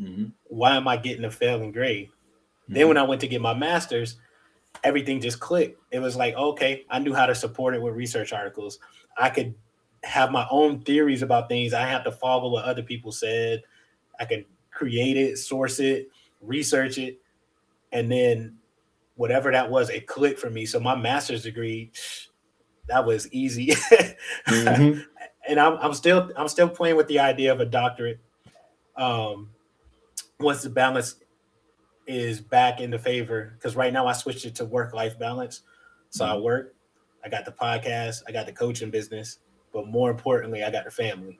mm-hmm. 0.00 0.26
why 0.44 0.76
am 0.76 0.88
I 0.88 0.96
getting 0.96 1.24
a 1.24 1.30
failing 1.30 1.72
grade? 1.72 2.08
Mm-hmm. 2.08 2.74
Then 2.74 2.88
when 2.88 2.96
I 2.96 3.02
went 3.02 3.20
to 3.22 3.28
get 3.28 3.40
my 3.40 3.54
master's, 3.54 4.16
everything 4.84 5.20
just 5.20 5.40
clicked. 5.40 5.80
It 5.90 6.00
was 6.00 6.16
like, 6.16 6.34
okay, 6.34 6.84
I 6.90 6.98
knew 6.98 7.14
how 7.14 7.26
to 7.26 7.34
support 7.34 7.74
it 7.74 7.82
with 7.82 7.94
research 7.94 8.32
articles. 8.32 8.78
I 9.16 9.30
could 9.30 9.54
have 10.02 10.30
my 10.30 10.46
own 10.50 10.80
theories 10.80 11.22
about 11.22 11.48
things. 11.48 11.72
I 11.74 11.86
have 11.86 12.04
to 12.04 12.12
follow 12.12 12.50
what 12.50 12.64
other 12.64 12.82
people 12.82 13.12
said. 13.12 13.62
I 14.18 14.24
could 14.24 14.44
create 14.70 15.16
it, 15.16 15.38
source 15.38 15.78
it, 15.78 16.08
research 16.40 16.98
it, 16.98 17.20
and 17.92 18.10
then 18.10 18.56
whatever 19.16 19.52
that 19.52 19.70
was, 19.70 19.90
it 19.90 20.06
clicked 20.06 20.40
for 20.40 20.50
me. 20.50 20.66
So 20.66 20.80
my 20.80 20.96
master's 20.96 21.44
degree, 21.44 21.92
that 22.88 23.04
was 23.04 23.32
easy. 23.32 23.68
mm-hmm. 24.48 25.00
and 25.48 25.60
I'm, 25.60 25.76
I'm 25.78 25.94
still 25.94 26.30
I'm 26.36 26.48
still 26.48 26.68
playing 26.68 26.96
with 26.96 27.08
the 27.08 27.20
idea 27.20 27.52
of 27.52 27.60
a 27.60 27.66
doctorate. 27.66 28.20
Um, 28.96 29.50
once 30.40 30.62
the 30.62 30.70
balance 30.70 31.16
is 32.06 32.40
back 32.40 32.80
into 32.80 32.98
favor, 32.98 33.52
because 33.54 33.76
right 33.76 33.92
now 33.92 34.06
I 34.06 34.12
switched 34.12 34.44
it 34.44 34.54
to 34.56 34.64
work 34.64 34.94
life 34.94 35.18
balance. 35.18 35.62
So 36.10 36.24
mm-hmm. 36.24 36.34
I 36.34 36.36
work, 36.38 36.74
I 37.24 37.28
got 37.28 37.44
the 37.44 37.52
podcast, 37.52 38.22
I 38.26 38.32
got 38.32 38.46
the 38.46 38.52
coaching 38.52 38.90
business, 38.90 39.38
but 39.72 39.86
more 39.86 40.10
importantly, 40.10 40.64
I 40.64 40.70
got 40.70 40.84
the 40.84 40.90
family. 40.90 41.38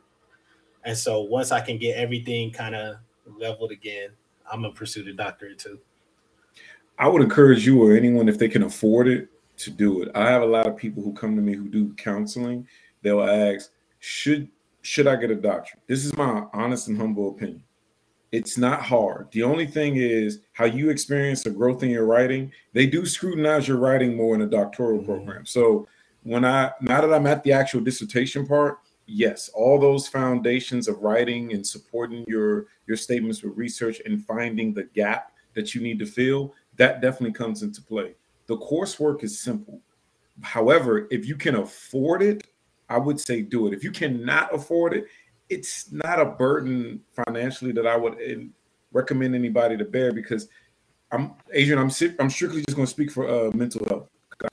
And 0.84 0.96
so 0.96 1.20
once 1.20 1.52
I 1.52 1.60
can 1.60 1.78
get 1.78 1.96
everything 1.96 2.50
kind 2.50 2.74
of 2.74 2.96
leveled 3.26 3.72
again, 3.72 4.10
I'm 4.50 4.62
gonna 4.62 4.74
pursue 4.74 5.04
the 5.04 5.12
doctorate 5.12 5.58
too. 5.58 5.78
I 6.98 7.08
would 7.08 7.22
encourage 7.22 7.66
you 7.66 7.82
or 7.82 7.96
anyone 7.96 8.28
if 8.28 8.38
they 8.38 8.48
can 8.48 8.64
afford 8.64 9.08
it 9.08 9.28
to 9.58 9.70
do 9.70 10.02
it. 10.02 10.10
I 10.14 10.28
have 10.30 10.42
a 10.42 10.46
lot 10.46 10.66
of 10.66 10.76
people 10.76 11.02
who 11.02 11.12
come 11.12 11.36
to 11.36 11.42
me 11.42 11.54
who 11.54 11.68
do 11.68 11.94
counseling. 11.94 12.66
They'll 13.02 13.22
ask, 13.22 13.70
should 13.98 14.48
should 14.82 15.06
I 15.06 15.16
get 15.16 15.30
a 15.30 15.36
doctorate? 15.36 15.82
This 15.86 16.04
is 16.04 16.16
my 16.16 16.44
honest 16.52 16.88
and 16.88 16.98
humble 16.98 17.30
opinion. 17.30 17.62
It's 18.32 18.56
not 18.56 18.82
hard. 18.82 19.28
The 19.32 19.42
only 19.42 19.66
thing 19.66 19.96
is 19.96 20.40
how 20.54 20.64
you 20.64 20.88
experience 20.88 21.42
the 21.42 21.50
growth 21.50 21.82
in 21.82 21.90
your 21.90 22.06
writing. 22.06 22.50
They 22.72 22.86
do 22.86 23.04
scrutinize 23.04 23.68
your 23.68 23.76
writing 23.76 24.16
more 24.16 24.34
in 24.34 24.40
a 24.40 24.46
doctoral 24.46 24.98
mm-hmm. 24.98 25.06
program. 25.06 25.46
So 25.46 25.86
when 26.22 26.44
I 26.44 26.72
now 26.80 27.02
that 27.02 27.12
I'm 27.12 27.26
at 27.26 27.44
the 27.44 27.52
actual 27.52 27.82
dissertation 27.82 28.46
part, 28.46 28.78
yes, 29.06 29.50
all 29.50 29.78
those 29.78 30.08
foundations 30.08 30.88
of 30.88 30.98
writing 31.00 31.52
and 31.52 31.66
supporting 31.66 32.24
your 32.26 32.66
your 32.86 32.96
statements 32.96 33.42
with 33.42 33.56
research 33.56 34.00
and 34.06 34.24
finding 34.24 34.72
the 34.72 34.84
gap 34.84 35.32
that 35.54 35.74
you 35.74 35.82
need 35.82 35.98
to 35.98 36.06
fill, 36.06 36.54
that 36.76 37.02
definitely 37.02 37.32
comes 37.32 37.62
into 37.62 37.82
play. 37.82 38.14
The 38.46 38.56
coursework 38.56 39.22
is 39.22 39.38
simple. 39.38 39.80
However, 40.40 41.06
if 41.10 41.26
you 41.26 41.36
can 41.36 41.56
afford 41.56 42.22
it, 42.22 42.46
I 42.88 42.98
would 42.98 43.20
say 43.20 43.42
do 43.42 43.66
it. 43.66 43.74
If 43.74 43.84
you 43.84 43.90
cannot 43.90 44.54
afford 44.54 44.94
it, 44.94 45.06
it's 45.52 45.92
not 45.92 46.18
a 46.18 46.24
burden 46.24 47.00
financially 47.12 47.72
that 47.72 47.86
I 47.86 47.96
would 47.96 48.16
eh, 48.20 48.36
recommend 48.92 49.34
anybody 49.34 49.76
to 49.76 49.84
bear 49.84 50.12
because 50.12 50.48
I'm 51.10 51.32
Adrian. 51.52 51.78
I'm 51.78 51.90
I'm 52.18 52.30
strictly 52.30 52.62
just 52.62 52.76
going 52.76 52.86
to 52.86 52.90
speak 52.90 53.10
for 53.10 53.28
uh, 53.28 53.50
mental 53.54 53.84
health. 53.86 54.08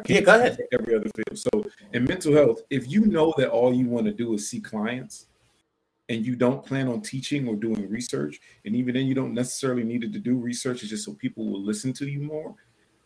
Yeah, 0.05 0.21
go 0.21 0.35
ahead. 0.35 0.59
Every 0.71 0.95
other 0.95 1.09
field. 1.15 1.39
So 1.39 1.65
in 1.93 2.03
mental 2.03 2.33
health, 2.33 2.61
if 2.69 2.87
you 2.91 3.05
know 3.05 3.33
that 3.37 3.49
all 3.49 3.73
you 3.73 3.87
want 3.87 4.05
to 4.05 4.11
do 4.11 4.33
is 4.33 4.49
see 4.49 4.59
clients, 4.59 5.27
and 6.09 6.25
you 6.25 6.35
don't 6.35 6.65
plan 6.65 6.87
on 6.87 7.01
teaching 7.01 7.47
or 7.47 7.55
doing 7.55 7.89
research, 7.89 8.39
and 8.65 8.75
even 8.75 8.95
then 8.95 9.05
you 9.05 9.15
don't 9.15 9.33
necessarily 9.33 9.83
need 9.83 10.01
to 10.01 10.07
do 10.07 10.35
research, 10.35 10.81
it's 10.81 10.89
just 10.89 11.05
so 11.05 11.13
people 11.13 11.49
will 11.49 11.63
listen 11.63 11.93
to 11.93 12.07
you 12.07 12.21
more. 12.21 12.55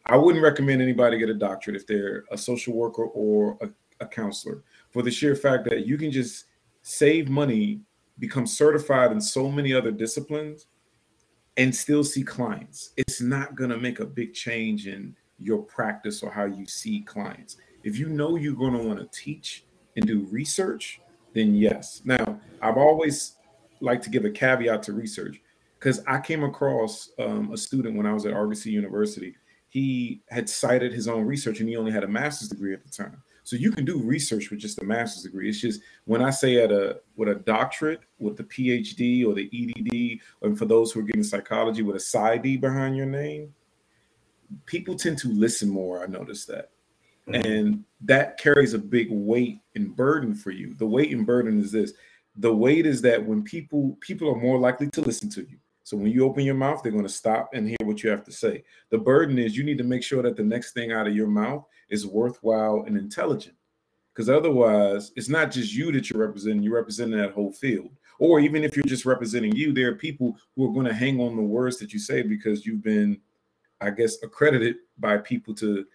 I 0.05 0.17
wouldn't 0.17 0.43
recommend 0.43 0.81
anybody 0.81 1.17
get 1.17 1.29
a 1.29 1.33
doctorate 1.33 1.77
if 1.77 1.88
they're 1.88 2.25
a 2.31 2.38
social 2.38 2.73
worker 2.73 3.05
or 3.05 3.57
a, 3.62 3.69
a 4.03 4.07
counselor 4.07 4.63
for 4.89 5.01
the 5.01 5.12
sheer 5.12 5.35
fact 5.35 5.63
that 5.69 5.85
you 5.85 5.97
can 5.97 6.12
just 6.12 6.45
save 6.83 7.29
money, 7.29 7.81
become 8.19 8.45
certified 8.45 9.11
in 9.11 9.19
so 9.19 9.49
many 9.49 9.73
other 9.73 9.91
disciplines, 9.91 10.67
and 11.57 11.75
still 11.75 12.03
see 12.03 12.23
clients. 12.23 12.91
It's 12.97 13.21
not 13.21 13.55
going 13.55 13.69
to 13.71 13.77
make 13.77 13.99
a 13.99 14.05
big 14.05 14.33
change 14.33 14.87
in 14.87 15.15
your 15.39 15.63
practice 15.63 16.21
or 16.21 16.31
how 16.31 16.45
you 16.45 16.65
see 16.67 17.01
clients. 17.01 17.57
If 17.83 17.97
you 17.97 18.09
know 18.09 18.35
you're 18.35 18.53
going 18.53 18.73
to 18.73 18.83
want 18.83 18.99
to 18.99 19.19
teach 19.19 19.65
and 19.95 20.05
do 20.05 20.27
research, 20.31 21.01
then 21.33 21.55
yes. 21.55 22.01
Now, 22.05 22.39
I've 22.61 22.77
always 22.77 23.37
liked 23.81 24.03
to 24.05 24.09
give 24.09 24.25
a 24.25 24.29
caveat 24.29 24.83
to 24.83 24.93
research 24.93 25.41
because 25.79 26.03
I 26.07 26.19
came 26.19 26.43
across 26.43 27.11
um, 27.19 27.51
a 27.51 27.57
student 27.57 27.97
when 27.97 28.05
I 28.05 28.13
was 28.13 28.25
at 28.25 28.33
Argosy 28.33 28.71
University. 28.71 29.35
He 29.69 30.21
had 30.29 30.47
cited 30.47 30.93
his 30.93 31.07
own 31.07 31.25
research 31.25 31.59
and 31.59 31.67
he 31.67 31.75
only 31.75 31.91
had 31.91 32.03
a 32.03 32.07
master's 32.07 32.49
degree 32.49 32.73
at 32.73 32.83
the 32.83 32.89
time. 32.89 33.21
So 33.43 33.57
you 33.57 33.71
can 33.71 33.83
do 33.83 34.00
research 34.00 34.50
with 34.50 34.59
just 34.59 34.81
a 34.81 34.85
master's 34.85 35.23
degree. 35.23 35.50
It's 35.50 35.59
just 35.59 35.81
when 36.05 36.21
I 36.21 36.29
say 36.29 36.63
at 36.63 36.71
a 36.71 37.01
with 37.15 37.29
a 37.29 37.35
doctorate, 37.35 38.01
with 38.17 38.38
the 38.38 38.43
PhD 38.43 39.25
or 39.25 39.33
the 39.33 39.50
EDD, 39.53 40.21
and 40.41 40.57
for 40.57 40.65
those 40.65 40.91
who 40.91 41.01
are 41.01 41.03
getting 41.03 41.23
psychology 41.23 41.83
with 41.83 41.97
a 41.97 42.00
PsyD 42.00 42.62
behind 42.62 42.95
your 42.95 43.05
name, 43.05 43.53
people 44.65 44.95
tend 44.95 45.17
to 45.19 45.27
listen 45.29 45.69
more. 45.69 46.03
I 46.03 46.07
noticed 46.07 46.47
that. 46.47 46.71
Mm-hmm. 47.27 47.51
And 47.51 47.83
that 48.01 48.38
carries 48.38 48.73
a 48.73 48.79
big 48.79 49.07
weight 49.12 49.59
and 49.75 49.95
burden 49.95 50.35
for 50.35 50.51
you. 50.51 50.73
The 50.75 50.88
weight 50.88 51.12
and 51.12 51.25
burden 51.25 51.59
is 51.59 51.71
this. 51.71 51.93
The 52.38 52.53
weight 52.53 52.85
is 52.85 53.01
that 53.01 53.23
when 53.23 53.43
people 53.43 53.97
people 54.00 54.29
are 54.29 54.39
more 54.39 54.57
likely 54.57 54.89
to 54.91 55.01
listen 55.01 55.29
to 55.31 55.41
you. 55.41 55.57
So 55.93 55.97
when 55.97 56.12
you 56.12 56.25
open 56.25 56.43
your 56.43 56.55
mouth, 56.55 56.81
they're 56.81 56.91
going 56.91 57.03
to 57.03 57.09
stop 57.09 57.51
and 57.53 57.67
hear 57.67 57.77
what 57.83 58.01
you 58.01 58.09
have 58.09 58.23
to 58.23 58.31
say. 58.31 58.63
The 58.89 58.97
burden 58.97 59.38
is 59.38 59.55
you 59.55 59.63
need 59.63 59.77
to 59.77 59.83
make 59.83 60.01
sure 60.01 60.23
that 60.23 60.35
the 60.35 60.43
next 60.43 60.71
thing 60.71 60.91
out 60.91 61.05
of 61.05 61.15
your 61.15 61.27
mouth 61.27 61.67
is 61.88 62.07
worthwhile 62.07 62.85
and 62.88 62.97
intelligent. 62.97 63.55
Because 64.12 64.27
otherwise, 64.27 65.12
it's 65.15 65.29
not 65.29 65.51
just 65.51 65.71
you 65.71 65.91
that 65.91 66.09
you're 66.09 66.25
representing, 66.25 66.63
you're 66.63 66.73
representing 66.73 67.19
that 67.19 67.33
whole 67.33 67.51
field. 67.51 67.91
Or 68.17 68.39
even 68.39 68.63
if 68.63 68.75
you're 68.75 68.88
just 68.88 69.05
representing 69.05 69.55
you, 69.55 69.71
there 69.71 69.89
are 69.89 69.95
people 69.95 70.35
who 70.55 70.67
are 70.67 70.73
going 70.73 70.88
to 70.88 70.95
hang 70.95 71.21
on 71.21 71.35
the 71.35 71.43
words 71.43 71.77
that 71.77 71.93
you 71.93 72.00
say 72.00 72.23
because 72.23 72.65
you've 72.65 72.81
been 72.81 73.21
I 73.79 73.91
guess, 73.91 74.17
accredited 74.23 74.77
by 74.97 75.17
people 75.17 75.53
to 75.55 75.85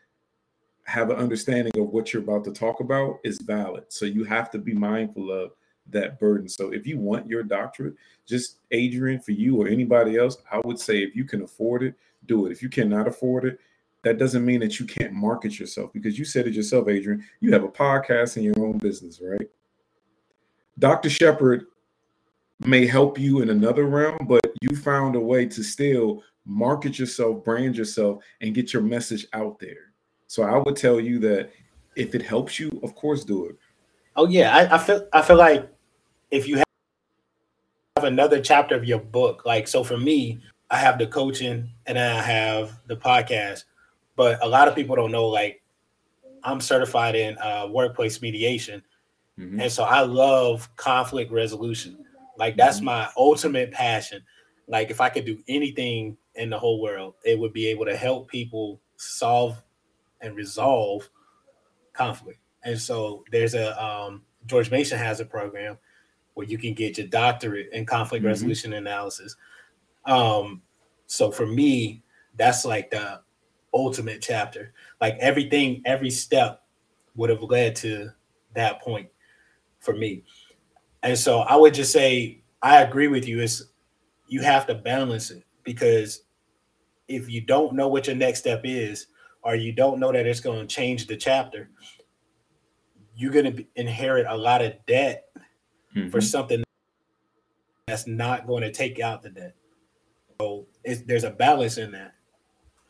have 0.84 1.10
an 1.10 1.16
understanding 1.16 1.72
of 1.76 1.88
what 1.88 2.12
you're 2.12 2.22
about 2.22 2.44
to 2.44 2.52
talk 2.52 2.80
about 2.80 3.18
is 3.24 3.40
valid. 3.40 3.84
So 3.88 4.04
you 4.04 4.24
have 4.24 4.50
to 4.52 4.58
be 4.58 4.74
mindful 4.74 5.32
of 5.32 5.52
that 5.90 6.18
burden. 6.18 6.48
So 6.48 6.70
if 6.70 6.86
you 6.86 6.98
want 6.98 7.26
your 7.26 7.42
doctorate, 7.42 7.94
just 8.26 8.58
Adrian 8.70 9.20
for 9.20 9.32
you 9.32 9.60
or 9.60 9.68
anybody 9.68 10.16
else, 10.16 10.38
I 10.50 10.60
would 10.64 10.78
say 10.78 10.98
if 10.98 11.16
you 11.16 11.24
can 11.24 11.42
afford 11.42 11.82
it, 11.82 11.94
do 12.26 12.46
it. 12.46 12.52
If 12.52 12.62
you 12.62 12.68
cannot 12.68 13.08
afford 13.08 13.44
it, 13.44 13.58
that 14.02 14.18
doesn't 14.18 14.44
mean 14.44 14.60
that 14.60 14.78
you 14.78 14.86
can't 14.86 15.12
market 15.12 15.58
yourself 15.58 15.92
because 15.92 16.18
you 16.18 16.24
said 16.24 16.46
it 16.46 16.54
yourself, 16.54 16.88
Adrian. 16.88 17.24
You 17.40 17.52
have 17.52 17.64
a 17.64 17.68
podcast 17.68 18.36
and 18.36 18.44
your 18.44 18.58
own 18.64 18.78
business, 18.78 19.20
right? 19.22 19.48
Dr. 20.78 21.10
Shepard 21.10 21.66
may 22.60 22.86
help 22.86 23.18
you 23.18 23.42
in 23.42 23.50
another 23.50 23.84
realm, 23.84 24.18
but 24.28 24.40
you 24.62 24.76
found 24.76 25.16
a 25.16 25.20
way 25.20 25.46
to 25.46 25.62
still 25.62 26.22
market 26.44 26.98
yourself, 26.98 27.44
brand 27.44 27.76
yourself, 27.76 28.22
and 28.40 28.54
get 28.54 28.72
your 28.72 28.82
message 28.82 29.26
out 29.32 29.58
there. 29.58 29.92
So 30.26 30.42
I 30.42 30.56
would 30.58 30.76
tell 30.76 31.00
you 31.00 31.18
that 31.20 31.50
if 31.96 32.14
it 32.14 32.22
helps 32.22 32.58
you, 32.58 32.80
of 32.82 32.94
course, 32.94 33.24
do 33.24 33.46
it. 33.46 33.56
Oh 34.16 34.26
yeah, 34.26 34.54
I, 34.54 34.74
I 34.74 34.78
feel 34.78 35.08
I 35.12 35.22
feel 35.22 35.36
like 35.36 35.70
if 36.30 36.46
you 36.46 36.56
have 36.56 38.04
another 38.04 38.40
chapter 38.40 38.74
of 38.74 38.84
your 38.84 39.00
book, 39.00 39.44
like 39.44 39.68
so 39.68 39.82
for 39.82 39.96
me, 39.96 40.40
I 40.70 40.76
have 40.76 40.98
the 40.98 41.06
coaching 41.06 41.70
and 41.86 41.98
I 41.98 42.20
have 42.20 42.78
the 42.86 42.96
podcast, 42.96 43.64
but 44.16 44.42
a 44.42 44.48
lot 44.48 44.68
of 44.68 44.74
people 44.74 44.96
don't 44.96 45.12
know 45.12 45.28
like 45.28 45.62
I'm 46.44 46.60
certified 46.60 47.14
in 47.14 47.38
uh, 47.38 47.68
workplace 47.70 48.20
mediation, 48.22 48.82
mm-hmm. 49.38 49.60
and 49.60 49.72
so 49.72 49.84
I 49.84 50.02
love 50.02 50.74
conflict 50.76 51.32
resolution. 51.32 52.04
Like 52.36 52.56
that's 52.56 52.76
mm-hmm. 52.76 52.86
my 52.86 53.08
ultimate 53.16 53.72
passion. 53.72 54.22
Like 54.66 54.90
if 54.90 55.00
I 55.00 55.08
could 55.08 55.24
do 55.24 55.42
anything 55.48 56.16
in 56.34 56.50
the 56.50 56.58
whole 56.58 56.80
world, 56.80 57.14
it 57.24 57.38
would 57.38 57.52
be 57.52 57.66
able 57.68 57.86
to 57.86 57.96
help 57.96 58.28
people 58.28 58.80
solve 58.96 59.62
and 60.20 60.36
resolve 60.36 61.08
conflict. 61.94 62.40
And 62.64 62.78
so 62.78 63.24
there's 63.32 63.54
a 63.54 63.82
um, 63.82 64.22
George 64.46 64.70
Mason 64.70 64.98
has 64.98 65.20
a 65.20 65.24
program 65.24 65.78
where 66.38 66.46
you 66.46 66.56
can 66.56 66.72
get 66.72 66.96
your 66.96 67.08
doctorate 67.08 67.68
in 67.72 67.84
conflict 67.84 68.22
mm-hmm. 68.22 68.28
resolution 68.28 68.74
analysis. 68.74 69.34
Um, 70.04 70.62
so 71.06 71.32
for 71.32 71.44
me, 71.44 72.04
that's 72.36 72.64
like 72.64 72.92
the 72.92 73.22
ultimate 73.74 74.22
chapter. 74.22 74.72
Like 75.00 75.16
everything, 75.18 75.82
every 75.84 76.10
step 76.10 76.62
would 77.16 77.28
have 77.28 77.42
led 77.42 77.74
to 77.76 78.10
that 78.54 78.80
point 78.80 79.08
for 79.80 79.96
me. 79.96 80.22
And 81.02 81.18
so 81.18 81.40
I 81.40 81.56
would 81.56 81.74
just 81.74 81.90
say 81.90 82.40
I 82.62 82.82
agree 82.82 83.08
with 83.08 83.26
you. 83.26 83.40
Is 83.40 83.70
you 84.28 84.40
have 84.42 84.64
to 84.68 84.76
balance 84.76 85.32
it 85.32 85.42
because 85.64 86.22
if 87.08 87.28
you 87.28 87.40
don't 87.40 87.74
know 87.74 87.88
what 87.88 88.06
your 88.06 88.14
next 88.14 88.38
step 88.38 88.60
is, 88.62 89.08
or 89.42 89.56
you 89.56 89.72
don't 89.72 89.98
know 89.98 90.12
that 90.12 90.24
it's 90.24 90.38
going 90.38 90.60
to 90.60 90.72
change 90.72 91.08
the 91.08 91.16
chapter, 91.16 91.68
you're 93.16 93.32
going 93.32 93.56
to 93.56 93.64
inherit 93.74 94.26
a 94.28 94.36
lot 94.36 94.62
of 94.62 94.74
debt 94.86 95.24
mm-hmm. 95.98 96.10
for 96.10 96.20
something 96.20 96.62
that's 97.86 98.06
not 98.06 98.46
going 98.46 98.62
to 98.62 98.72
take 98.72 99.00
out 99.00 99.22
the 99.22 99.30
debt. 99.30 99.54
So 100.40 100.66
there's 101.06 101.24
a 101.24 101.30
balance 101.30 101.78
in 101.78 101.92
that. 101.92 102.14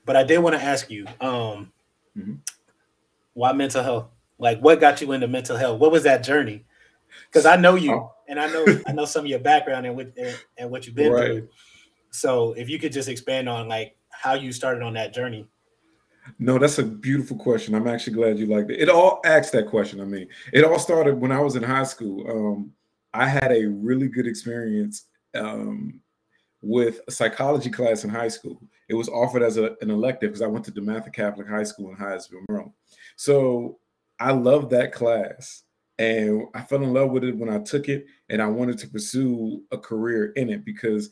But 0.04 0.16
I 0.16 0.24
did 0.24 0.38
want 0.38 0.56
to 0.56 0.62
ask 0.62 0.90
you, 0.90 1.06
um, 1.20 1.72
mm-hmm. 2.16 2.34
why 3.34 3.52
mental 3.52 3.82
health? 3.82 4.08
Like, 4.38 4.60
what 4.60 4.80
got 4.80 5.00
you 5.00 5.12
into 5.12 5.28
mental 5.28 5.56
health? 5.56 5.80
What 5.80 5.92
was 5.92 6.04
that 6.04 6.22
journey? 6.22 6.64
Because 7.26 7.46
I 7.46 7.56
know 7.56 7.74
you, 7.74 7.92
oh. 7.92 8.12
and 8.28 8.38
I 8.38 8.50
know 8.52 8.66
I 8.86 8.92
know 8.92 9.04
some 9.04 9.24
of 9.24 9.30
your 9.30 9.38
background 9.38 9.86
and 9.86 9.96
what 9.96 10.12
and, 10.16 10.38
and 10.56 10.70
what 10.70 10.86
you've 10.86 10.94
been 10.94 11.12
right. 11.12 11.26
through. 11.26 11.48
So 12.10 12.52
if 12.52 12.68
you 12.68 12.78
could 12.78 12.92
just 12.92 13.08
expand 13.08 13.48
on 13.48 13.68
like 13.68 13.96
how 14.10 14.34
you 14.34 14.52
started 14.52 14.82
on 14.82 14.94
that 14.94 15.12
journey. 15.14 15.46
No, 16.38 16.58
that's 16.58 16.78
a 16.78 16.82
beautiful 16.82 17.36
question. 17.36 17.74
I'm 17.74 17.88
actually 17.88 18.12
glad 18.12 18.38
you 18.38 18.46
liked 18.46 18.70
it. 18.70 18.80
It 18.80 18.90
all 18.90 19.20
asked 19.24 19.52
that 19.52 19.68
question. 19.68 20.00
I 20.00 20.04
mean, 20.04 20.28
it 20.52 20.64
all 20.64 20.78
started 20.78 21.18
when 21.20 21.32
I 21.32 21.40
was 21.40 21.56
in 21.56 21.62
high 21.62 21.84
school. 21.84 22.30
Um, 22.30 22.72
I 23.14 23.26
had 23.26 23.52
a 23.52 23.66
really 23.66 24.08
good 24.08 24.26
experience 24.26 25.06
um, 25.34 26.00
with 26.62 27.00
a 27.08 27.10
psychology 27.10 27.70
class 27.70 28.04
in 28.04 28.10
high 28.10 28.28
school. 28.28 28.60
It 28.88 28.94
was 28.94 29.08
offered 29.08 29.42
as 29.42 29.56
a, 29.56 29.76
an 29.80 29.90
elective 29.90 30.30
because 30.30 30.42
I 30.42 30.46
went 30.46 30.64
to 30.66 30.72
DeMatha 30.72 31.12
Catholic 31.12 31.48
High 31.48 31.64
School 31.64 31.90
in 31.90 31.96
Hyattsville, 31.96 32.44
Maryland. 32.48 32.72
So 33.16 33.78
I 34.18 34.32
loved 34.32 34.70
that 34.70 34.92
class. 34.92 35.62
And 35.98 36.44
I 36.54 36.62
fell 36.62 36.82
in 36.82 36.92
love 36.92 37.10
with 37.10 37.24
it 37.24 37.36
when 37.36 37.48
I 37.48 37.58
took 37.58 37.88
it, 37.88 38.06
and 38.28 38.40
I 38.40 38.46
wanted 38.46 38.78
to 38.78 38.88
pursue 38.88 39.62
a 39.72 39.78
career 39.78 40.26
in 40.36 40.48
it 40.48 40.64
because 40.64 41.10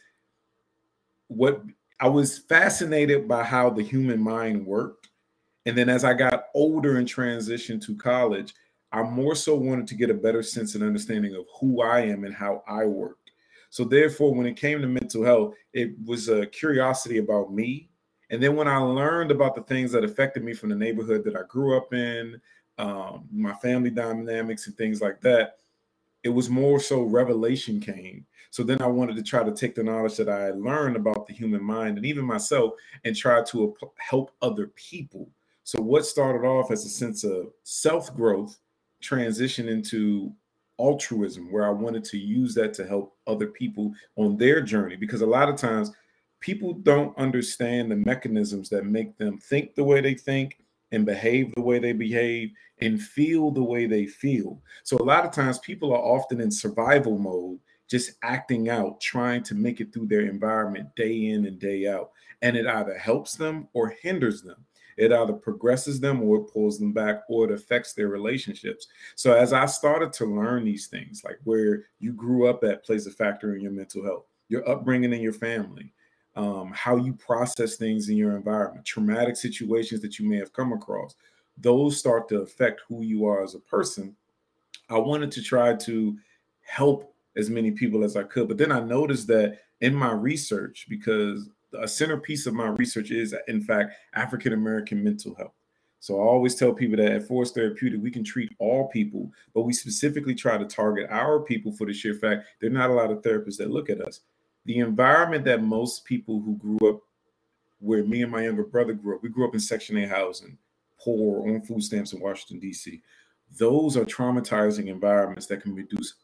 what 1.26 1.60
I 1.98 2.08
was 2.08 2.38
fascinated 2.38 3.26
by 3.26 3.42
how 3.42 3.70
the 3.70 3.82
human 3.82 4.20
mind 4.20 4.64
worked. 4.64 5.08
And 5.64 5.76
then 5.76 5.88
as 5.88 6.04
I 6.04 6.14
got 6.14 6.44
older 6.54 6.98
and 6.98 7.08
transitioned 7.08 7.84
to 7.86 7.96
college, 7.96 8.54
I 8.96 9.02
more 9.02 9.34
so 9.34 9.54
wanted 9.54 9.86
to 9.88 9.94
get 9.94 10.10
a 10.10 10.14
better 10.14 10.42
sense 10.42 10.74
and 10.74 10.82
understanding 10.82 11.34
of 11.34 11.44
who 11.60 11.82
I 11.82 12.00
am 12.00 12.24
and 12.24 12.34
how 12.34 12.62
I 12.66 12.84
work. 12.84 13.18
So 13.70 13.84
therefore, 13.84 14.34
when 14.34 14.46
it 14.46 14.56
came 14.56 14.80
to 14.80 14.86
mental 14.86 15.24
health, 15.24 15.54
it 15.72 15.90
was 16.04 16.28
a 16.28 16.46
curiosity 16.46 17.18
about 17.18 17.52
me. 17.52 17.88
And 18.30 18.42
then 18.42 18.56
when 18.56 18.68
I 18.68 18.78
learned 18.78 19.30
about 19.30 19.54
the 19.54 19.62
things 19.62 19.92
that 19.92 20.04
affected 20.04 20.42
me 20.42 20.54
from 20.54 20.70
the 20.70 20.76
neighborhood 20.76 21.24
that 21.24 21.36
I 21.36 21.42
grew 21.48 21.76
up 21.76 21.92
in, 21.92 22.40
um, 22.78 23.26
my 23.32 23.54
family 23.54 23.90
dynamics 23.90 24.66
and 24.66 24.76
things 24.76 25.00
like 25.00 25.20
that, 25.20 25.58
it 26.24 26.28
was 26.30 26.50
more 26.50 26.80
so 26.80 27.02
revelation 27.02 27.78
came 27.78 28.26
so 28.56 28.62
then 28.62 28.80
I 28.80 28.86
wanted 28.86 29.16
to 29.16 29.22
try 29.22 29.44
to 29.44 29.52
take 29.52 29.74
the 29.74 29.82
knowledge 29.82 30.16
that 30.16 30.30
I 30.30 30.48
learned 30.52 30.96
about 30.96 31.26
the 31.26 31.34
human 31.34 31.62
mind 31.62 31.98
and 31.98 32.06
even 32.06 32.24
myself 32.24 32.72
and 33.04 33.14
try 33.14 33.44
to 33.44 33.76
help 33.98 34.30
other 34.40 34.68
people. 34.68 35.28
So 35.64 35.82
what 35.82 36.06
started 36.06 36.46
off 36.46 36.70
as 36.70 36.86
a 36.86 36.88
sense 36.88 37.22
of 37.22 37.52
self 37.64 38.16
growth 38.16 38.58
transition 39.06 39.68
into 39.68 40.32
altruism 40.78 41.50
where 41.50 41.66
I 41.66 41.70
wanted 41.70 42.04
to 42.04 42.18
use 42.18 42.54
that 42.54 42.74
to 42.74 42.86
help 42.86 43.16
other 43.26 43.46
people 43.46 43.92
on 44.16 44.36
their 44.36 44.60
journey 44.60 44.96
because 44.96 45.22
a 45.22 45.26
lot 45.26 45.48
of 45.48 45.56
times 45.56 45.92
people 46.40 46.74
don't 46.74 47.16
understand 47.16 47.90
the 47.90 47.96
mechanisms 47.96 48.68
that 48.68 48.84
make 48.84 49.16
them 49.16 49.38
think 49.38 49.74
the 49.74 49.84
way 49.84 50.00
they 50.00 50.14
think 50.14 50.58
and 50.92 51.06
behave 51.06 51.54
the 51.54 51.62
way 51.62 51.78
they 51.78 51.92
behave 51.92 52.50
and 52.80 53.00
feel 53.00 53.50
the 53.50 53.62
way 53.62 53.86
they 53.86 54.06
feel. 54.06 54.60
So 54.84 54.96
a 54.98 55.02
lot 55.02 55.24
of 55.24 55.32
times 55.32 55.58
people 55.60 55.92
are 55.92 56.02
often 56.02 56.40
in 56.40 56.50
survival 56.50 57.18
mode 57.18 57.58
just 57.88 58.12
acting 58.22 58.68
out, 58.68 59.00
trying 59.00 59.42
to 59.44 59.54
make 59.54 59.80
it 59.80 59.92
through 59.92 60.06
their 60.06 60.22
environment 60.22 60.88
day 60.96 61.26
in 61.26 61.46
and 61.46 61.58
day 61.58 61.86
out. 61.86 62.10
And 62.42 62.56
it 62.56 62.66
either 62.66 62.98
helps 62.98 63.34
them 63.34 63.68
or 63.72 63.94
hinders 64.02 64.42
them. 64.42 64.64
It 64.96 65.12
either 65.12 65.32
progresses 65.32 66.00
them 66.00 66.22
or 66.22 66.38
it 66.38 66.52
pulls 66.52 66.78
them 66.78 66.92
back 66.92 67.22
or 67.28 67.44
it 67.44 67.52
affects 67.52 67.92
their 67.92 68.08
relationships. 68.08 68.88
So 69.14 69.34
as 69.34 69.52
I 69.52 69.66
started 69.66 70.12
to 70.14 70.26
learn 70.26 70.64
these 70.64 70.86
things, 70.86 71.22
like 71.24 71.38
where 71.44 71.84
you 71.98 72.12
grew 72.12 72.48
up 72.48 72.64
at 72.64 72.84
plays 72.84 73.06
a 73.06 73.10
factor 73.10 73.54
in 73.54 73.60
your 73.60 73.72
mental 73.72 74.04
health, 74.04 74.24
your 74.48 74.68
upbringing 74.68 75.12
in 75.12 75.20
your 75.20 75.32
family, 75.32 75.92
um, 76.34 76.70
how 76.74 76.96
you 76.96 77.14
process 77.14 77.76
things 77.76 78.08
in 78.08 78.16
your 78.16 78.36
environment, 78.36 78.84
traumatic 78.84 79.36
situations 79.36 80.00
that 80.02 80.18
you 80.18 80.28
may 80.28 80.36
have 80.36 80.52
come 80.52 80.72
across, 80.72 81.14
those 81.58 81.98
start 81.98 82.28
to 82.28 82.40
affect 82.40 82.82
who 82.88 83.02
you 83.02 83.26
are 83.26 83.42
as 83.42 83.54
a 83.54 83.60
person. 83.60 84.14
I 84.90 84.98
wanted 84.98 85.30
to 85.32 85.42
try 85.42 85.74
to 85.74 86.16
help 86.60 87.14
as 87.36 87.50
many 87.50 87.70
people 87.70 88.04
as 88.04 88.16
I 88.16 88.22
could. 88.22 88.48
But 88.48 88.58
then 88.58 88.72
I 88.72 88.80
noticed 88.80 89.26
that 89.28 89.60
in 89.80 89.94
my 89.94 90.12
research, 90.12 90.86
because 90.88 91.50
a 91.80 91.88
centerpiece 91.88 92.46
of 92.46 92.54
my 92.54 92.68
research 92.68 93.10
is, 93.10 93.34
in 93.48 93.60
fact, 93.60 93.94
African 94.14 94.52
American 94.52 95.02
mental 95.02 95.34
health. 95.34 95.54
So 96.00 96.20
I 96.20 96.24
always 96.24 96.54
tell 96.54 96.72
people 96.72 96.98
that 96.98 97.12
at 97.12 97.26
For 97.26 97.42
Us 97.42 97.52
Therapeutic, 97.52 98.00
we 98.02 98.10
can 98.10 98.22
treat 98.22 98.54
all 98.58 98.88
people, 98.88 99.30
but 99.54 99.62
we 99.62 99.72
specifically 99.72 100.34
try 100.34 100.58
to 100.58 100.64
target 100.64 101.08
our 101.10 101.40
people 101.40 101.72
for 101.72 101.86
the 101.86 101.92
sheer 101.92 102.14
fact 102.14 102.46
there 102.60 102.70
are 102.70 102.72
not 102.72 102.90
a 102.90 102.94
lot 102.94 103.10
of 103.10 103.22
therapists 103.22 103.56
that 103.56 103.70
look 103.70 103.90
at 103.90 104.00
us. 104.00 104.20
The 104.66 104.78
environment 104.78 105.44
that 105.46 105.62
most 105.62 106.04
people 106.04 106.40
who 106.40 106.56
grew 106.56 106.88
up 106.88 107.00
where 107.80 108.04
me 108.04 108.22
and 108.22 108.32
my 108.32 108.44
younger 108.44 108.64
brother 108.64 108.92
grew 108.92 109.16
up, 109.16 109.22
we 109.22 109.28
grew 109.28 109.46
up 109.46 109.54
in 109.54 109.60
Section 109.60 109.98
8 109.98 110.08
housing, 110.08 110.56
poor, 110.98 111.48
on 111.48 111.62
food 111.62 111.82
stamps 111.82 112.12
in 112.12 112.20
Washington, 112.20 112.58
D.C. 112.58 113.02
Those 113.58 113.96
are 113.96 114.04
traumatizing 114.04 114.88
environments 114.88 115.46
that 115.46 115.62
can 115.62 115.74
reduce 115.74 116.14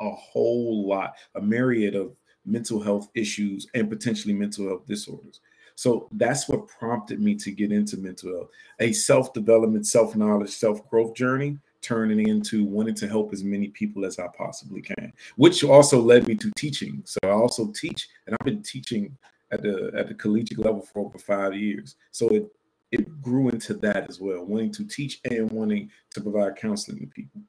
a 0.00 0.10
whole 0.10 0.86
lot, 0.88 1.14
a 1.34 1.40
myriad 1.40 1.94
of 1.94 2.16
mental 2.46 2.80
health 2.80 3.08
issues 3.14 3.66
and 3.74 3.90
potentially 3.90 4.34
mental 4.34 4.68
health 4.68 4.86
disorders. 4.86 5.40
So 5.74 6.08
that's 6.12 6.48
what 6.48 6.68
prompted 6.68 7.20
me 7.20 7.34
to 7.36 7.50
get 7.50 7.70
into 7.70 7.98
mental 7.98 8.32
health, 8.32 8.48
a 8.80 8.92
self 8.92 9.32
development, 9.34 9.86
self 9.86 10.16
knowledge, 10.16 10.50
self 10.50 10.88
growth 10.88 11.14
journey, 11.14 11.58
turning 11.82 12.28
into 12.28 12.64
wanting 12.64 12.94
to 12.94 13.08
help 13.08 13.32
as 13.32 13.44
many 13.44 13.68
people 13.68 14.06
as 14.06 14.18
I 14.18 14.26
possibly 14.28 14.80
can, 14.80 15.12
which 15.36 15.62
also 15.62 16.00
led 16.00 16.26
me 16.26 16.34
to 16.36 16.50
teaching. 16.56 17.02
So 17.04 17.18
I 17.24 17.30
also 17.30 17.70
teach, 17.72 18.08
and 18.26 18.34
I've 18.34 18.46
been 18.46 18.62
teaching 18.62 19.16
at 19.50 19.62
the 19.62 19.92
at 19.96 20.08
the 20.08 20.14
collegiate 20.14 20.58
level 20.58 20.80
for 20.80 21.00
over 21.00 21.18
five 21.18 21.54
years. 21.54 21.96
So 22.10 22.28
it 22.28 22.50
it 22.90 23.20
grew 23.20 23.48
into 23.48 23.74
that 23.74 24.08
as 24.08 24.20
well, 24.20 24.44
wanting 24.44 24.72
to 24.72 24.84
teach 24.84 25.20
and 25.30 25.50
wanting 25.50 25.90
to 26.14 26.20
provide 26.20 26.56
counseling 26.56 27.00
to 27.00 27.06
people. 27.06 27.42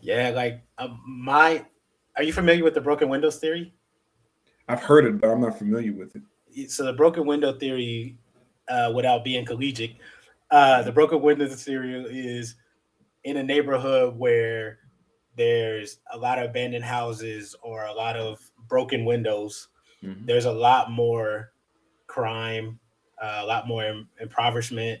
Yeah, 0.00 0.30
like 0.30 0.62
um, 0.78 1.00
my. 1.06 1.64
Are 2.18 2.24
you 2.24 2.32
familiar 2.32 2.64
with 2.64 2.74
the 2.74 2.80
broken 2.80 3.08
windows 3.08 3.36
theory? 3.36 3.72
I've 4.66 4.82
heard 4.82 5.04
it, 5.04 5.20
but 5.20 5.30
I'm 5.30 5.40
not 5.40 5.56
familiar 5.56 5.92
with 5.92 6.16
it. 6.16 6.68
So 6.68 6.84
the 6.84 6.92
broken 6.92 7.24
window 7.24 7.56
theory, 7.56 8.18
uh, 8.68 8.92
without 8.92 9.22
being 9.22 9.46
collegiate, 9.46 9.94
uh, 10.50 10.82
the 10.82 10.90
broken 10.90 11.22
windows 11.22 11.62
theory 11.62 12.04
is 12.10 12.56
in 13.22 13.36
a 13.36 13.42
neighborhood 13.42 14.18
where 14.18 14.80
there's 15.36 15.98
a 16.12 16.18
lot 16.18 16.40
of 16.40 16.50
abandoned 16.50 16.84
houses 16.84 17.54
or 17.62 17.84
a 17.84 17.92
lot 17.92 18.16
of 18.16 18.40
broken 18.68 19.04
windows. 19.04 19.68
Mm-hmm. 20.02 20.26
There's 20.26 20.46
a 20.46 20.52
lot 20.52 20.90
more 20.90 21.52
crime, 22.08 22.80
uh, 23.22 23.42
a 23.42 23.46
lot 23.46 23.68
more 23.68 24.04
impoverishment, 24.20 25.00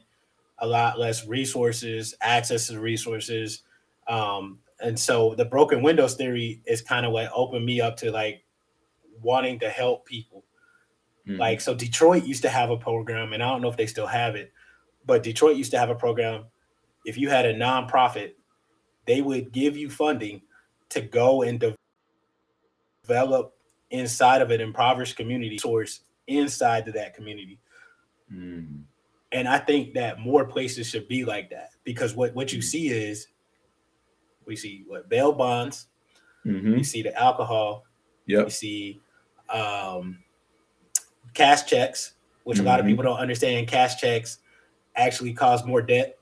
a 0.58 0.66
lot 0.68 1.00
less 1.00 1.26
resources, 1.26 2.14
access 2.20 2.68
to 2.68 2.78
resources. 2.78 3.64
Um, 4.06 4.60
and 4.80 4.98
so 4.98 5.34
the 5.34 5.44
broken 5.44 5.82
windows 5.82 6.14
theory 6.14 6.62
is 6.66 6.80
kind 6.80 7.04
of 7.04 7.12
what 7.12 7.30
opened 7.34 7.64
me 7.64 7.80
up 7.80 7.96
to 7.98 8.10
like 8.10 8.44
wanting 9.20 9.58
to 9.60 9.68
help 9.68 10.06
people. 10.06 10.44
Mm-hmm. 11.26 11.40
Like 11.40 11.60
so 11.60 11.74
Detroit 11.74 12.24
used 12.24 12.42
to 12.42 12.48
have 12.48 12.70
a 12.70 12.76
program 12.76 13.32
and 13.32 13.42
I 13.42 13.48
don't 13.48 13.62
know 13.62 13.70
if 13.70 13.76
they 13.76 13.86
still 13.86 14.06
have 14.06 14.36
it, 14.36 14.52
but 15.04 15.22
Detroit 15.22 15.56
used 15.56 15.72
to 15.72 15.78
have 15.78 15.90
a 15.90 15.94
program 15.94 16.44
if 17.04 17.16
you 17.16 17.30
had 17.30 17.46
a 17.46 17.54
nonprofit, 17.54 18.32
they 19.06 19.22
would 19.22 19.52
give 19.52 19.76
you 19.76 19.88
funding 19.88 20.42
to 20.90 21.00
go 21.00 21.42
and 21.42 21.58
de- 21.58 21.74
develop 23.02 23.54
inside 23.90 24.42
of 24.42 24.50
an 24.50 24.60
impoverished 24.60 25.16
community 25.16 25.58
source 25.58 26.00
inside 26.26 26.86
of 26.86 26.94
that 26.94 27.14
community. 27.14 27.58
Mm. 28.32 28.82
And 29.32 29.48
I 29.48 29.58
think 29.58 29.94
that 29.94 30.20
more 30.20 30.44
places 30.44 30.88
should 30.88 31.08
be 31.08 31.24
like 31.24 31.50
that 31.50 31.70
because 31.84 32.14
what, 32.14 32.34
what 32.34 32.52
you 32.52 32.58
mm. 32.58 32.64
see 32.64 32.88
is 32.88 33.28
we 34.48 34.56
see 34.56 34.82
what 34.86 35.08
bail 35.08 35.32
bonds. 35.32 35.86
Mm-hmm. 36.44 36.72
We 36.72 36.82
see 36.82 37.02
the 37.02 37.14
alcohol. 37.16 37.84
Yeah. 38.26 38.44
We 38.44 38.50
see 38.50 39.00
um, 39.48 40.18
cash 41.34 41.66
checks, 41.66 42.14
which 42.44 42.58
mm-hmm. 42.58 42.66
a 42.66 42.70
lot 42.70 42.80
of 42.80 42.86
mm-hmm. 42.86 42.92
people 42.92 43.04
don't 43.04 43.20
understand. 43.20 43.68
Cash 43.68 44.00
checks 44.00 44.38
actually 44.96 45.34
cause 45.34 45.64
more 45.64 45.82
debt. 45.82 46.18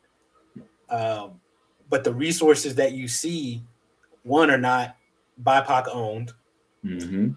Um, 0.90 1.40
but 1.88 2.04
the 2.04 2.12
resources 2.12 2.74
that 2.74 2.92
you 2.92 3.08
see, 3.08 3.62
one 4.24 4.50
are 4.50 4.58
not 4.58 4.96
BIPOC 5.42 5.86
owned, 5.92 6.32
mm-hmm. 6.84 7.30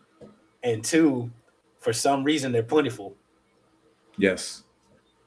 and 0.64 0.84
two, 0.84 1.32
for 1.80 1.94
some 1.94 2.24
reason 2.24 2.52
they're 2.52 2.64
plentiful. 2.64 3.16
Yes. 4.18 4.64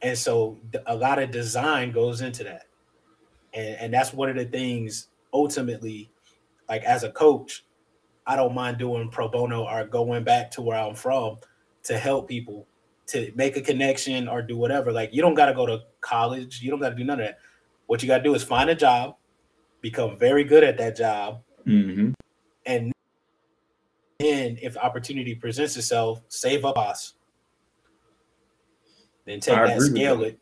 And 0.02 0.18
so 0.18 0.58
a 0.86 0.94
lot 0.94 1.20
of 1.20 1.30
design 1.30 1.92
goes 1.92 2.20
into 2.20 2.42
that. 2.44 2.66
And, 3.54 3.76
and 3.76 3.94
that's 3.94 4.12
one 4.12 4.28
of 4.28 4.36
the 4.36 4.44
things 4.44 5.08
ultimately, 5.32 6.10
like 6.68 6.82
as 6.84 7.04
a 7.04 7.10
coach, 7.10 7.64
I 8.26 8.36
don't 8.36 8.54
mind 8.54 8.78
doing 8.78 9.08
pro 9.10 9.28
bono 9.28 9.64
or 9.64 9.84
going 9.84 10.24
back 10.24 10.50
to 10.52 10.62
where 10.62 10.78
I'm 10.78 10.94
from 10.94 11.38
to 11.84 11.98
help 11.98 12.28
people 12.28 12.66
to 13.08 13.32
make 13.34 13.56
a 13.56 13.60
connection 13.60 14.28
or 14.28 14.42
do 14.42 14.56
whatever. 14.56 14.92
Like 14.92 15.12
you 15.12 15.22
don't 15.22 15.34
got 15.34 15.46
to 15.46 15.54
go 15.54 15.66
to 15.66 15.80
college, 16.00 16.60
you 16.62 16.70
don't 16.70 16.80
got 16.80 16.90
to 16.90 16.94
do 16.94 17.04
none 17.04 17.20
of 17.20 17.26
that. 17.26 17.38
What 17.86 18.02
you 18.02 18.08
got 18.08 18.18
to 18.18 18.24
do 18.24 18.34
is 18.34 18.42
find 18.42 18.70
a 18.70 18.74
job, 18.74 19.16
become 19.80 20.16
very 20.16 20.44
good 20.44 20.64
at 20.64 20.78
that 20.78 20.96
job, 20.96 21.42
mm-hmm. 21.66 22.12
and 22.64 22.92
then 24.18 24.58
if 24.62 24.76
opportunity 24.76 25.34
presents 25.34 25.76
itself, 25.76 26.22
save 26.28 26.64
up 26.64 26.78
us. 26.78 27.14
Then 29.24 29.40
take 29.40 29.58
I 29.58 29.66
that, 29.66 29.80
scale 29.80 30.22
it, 30.22 30.38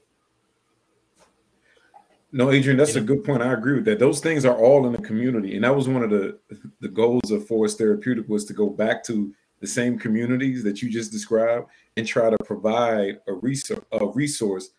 no, 2.32 2.50
Adrian, 2.50 2.76
that's 2.76 2.94
a 2.94 3.00
good 3.00 3.24
point. 3.24 3.42
I 3.42 3.52
agree 3.52 3.74
with 3.74 3.84
that. 3.86 3.98
Those 3.98 4.20
things 4.20 4.44
are 4.44 4.56
all 4.56 4.86
in 4.86 4.92
the 4.92 5.02
community, 5.02 5.56
and 5.56 5.64
that 5.64 5.74
was 5.74 5.88
one 5.88 6.02
of 6.02 6.10
the 6.10 6.38
the 6.80 6.88
goals 6.88 7.30
of 7.30 7.46
For 7.46 7.64
Us 7.64 7.74
Therapeutic 7.74 8.28
was 8.28 8.44
to 8.46 8.52
go 8.52 8.68
back 8.68 9.02
to 9.04 9.34
the 9.60 9.66
same 9.66 9.98
communities 9.98 10.62
that 10.64 10.80
you 10.80 10.90
just 10.90 11.12
described 11.12 11.66
and 11.96 12.06
try 12.06 12.30
to 12.30 12.36
provide 12.44 13.18
a 13.26 13.32
resource 13.32 13.84
a 13.92 14.06
resource 14.06 14.70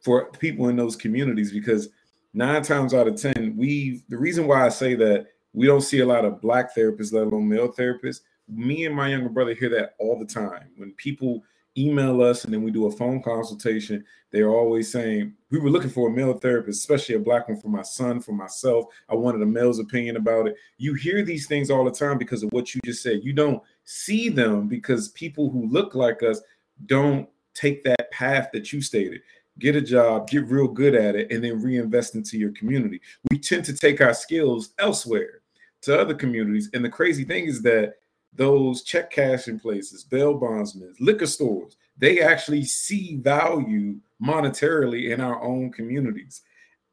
for 0.00 0.30
people 0.32 0.68
in 0.68 0.76
those 0.76 0.96
communities 0.96 1.52
because 1.52 1.88
nine 2.32 2.62
times 2.62 2.94
out 2.94 3.08
of 3.08 3.20
ten, 3.20 3.54
we 3.56 4.02
the 4.08 4.16
reason 4.16 4.46
why 4.46 4.64
I 4.64 4.70
say 4.70 4.94
that 4.94 5.26
we 5.52 5.66
don't 5.66 5.82
see 5.82 6.00
a 6.00 6.06
lot 6.06 6.24
of 6.24 6.40
black 6.40 6.74
therapists, 6.74 7.12
let 7.12 7.26
alone 7.26 7.48
male 7.48 7.72
therapists. 7.72 8.20
Me 8.48 8.86
and 8.86 8.94
my 8.94 9.08
younger 9.08 9.28
brother 9.28 9.54
hear 9.54 9.68
that 9.68 9.94
all 9.98 10.18
the 10.18 10.24
time 10.24 10.70
when 10.76 10.92
people 10.92 11.42
email 11.76 12.22
us 12.22 12.44
and 12.44 12.52
then 12.52 12.62
we 12.62 12.70
do 12.70 12.86
a 12.86 12.90
phone 12.90 13.22
consultation, 13.22 14.04
they're 14.30 14.50
always 14.50 14.90
saying, 14.90 15.34
We 15.50 15.58
were 15.58 15.70
looking 15.70 15.90
for 15.90 16.08
a 16.08 16.12
male 16.12 16.34
therapist, 16.34 16.80
especially 16.80 17.14
a 17.14 17.20
black 17.20 17.48
one 17.48 17.60
for 17.60 17.68
my 17.68 17.82
son, 17.82 18.20
for 18.20 18.32
myself. 18.32 18.86
I 19.08 19.14
wanted 19.14 19.42
a 19.42 19.46
male's 19.46 19.78
opinion 19.78 20.16
about 20.16 20.48
it. 20.48 20.56
You 20.76 20.94
hear 20.94 21.22
these 21.22 21.46
things 21.46 21.70
all 21.70 21.84
the 21.84 21.90
time 21.90 22.18
because 22.18 22.42
of 22.42 22.50
what 22.50 22.74
you 22.74 22.80
just 22.84 23.02
said. 23.02 23.20
You 23.22 23.32
don't 23.32 23.62
see 23.84 24.28
them 24.28 24.68
because 24.68 25.08
people 25.08 25.50
who 25.50 25.66
look 25.68 25.94
like 25.94 26.22
us 26.22 26.40
don't 26.86 27.28
take 27.54 27.82
that 27.84 28.10
path 28.10 28.50
that 28.52 28.72
you 28.72 28.80
stated. 28.80 29.20
Get 29.58 29.74
a 29.74 29.80
job, 29.80 30.28
get 30.28 30.46
real 30.46 30.68
good 30.68 30.94
at 30.94 31.16
it, 31.16 31.32
and 31.32 31.42
then 31.42 31.60
reinvest 31.60 32.14
into 32.14 32.38
your 32.38 32.52
community. 32.52 33.00
We 33.30 33.38
tend 33.38 33.64
to 33.64 33.72
take 33.72 34.00
our 34.00 34.14
skills 34.14 34.70
elsewhere 34.78 35.40
to 35.82 35.98
other 35.98 36.14
communities. 36.14 36.70
And 36.74 36.84
the 36.84 36.88
crazy 36.88 37.24
thing 37.24 37.46
is 37.46 37.62
that 37.62 37.94
those 38.34 38.82
check 38.82 39.10
cashing 39.10 39.58
places, 39.58 40.04
bail 40.04 40.34
bondsmen, 40.34 40.94
liquor 41.00 41.26
stores, 41.26 41.76
they 41.96 42.20
actually 42.20 42.64
see 42.64 43.16
value 43.16 43.96
monetarily 44.22 45.12
in 45.12 45.20
our 45.20 45.42
own 45.42 45.72
communities. 45.72 46.42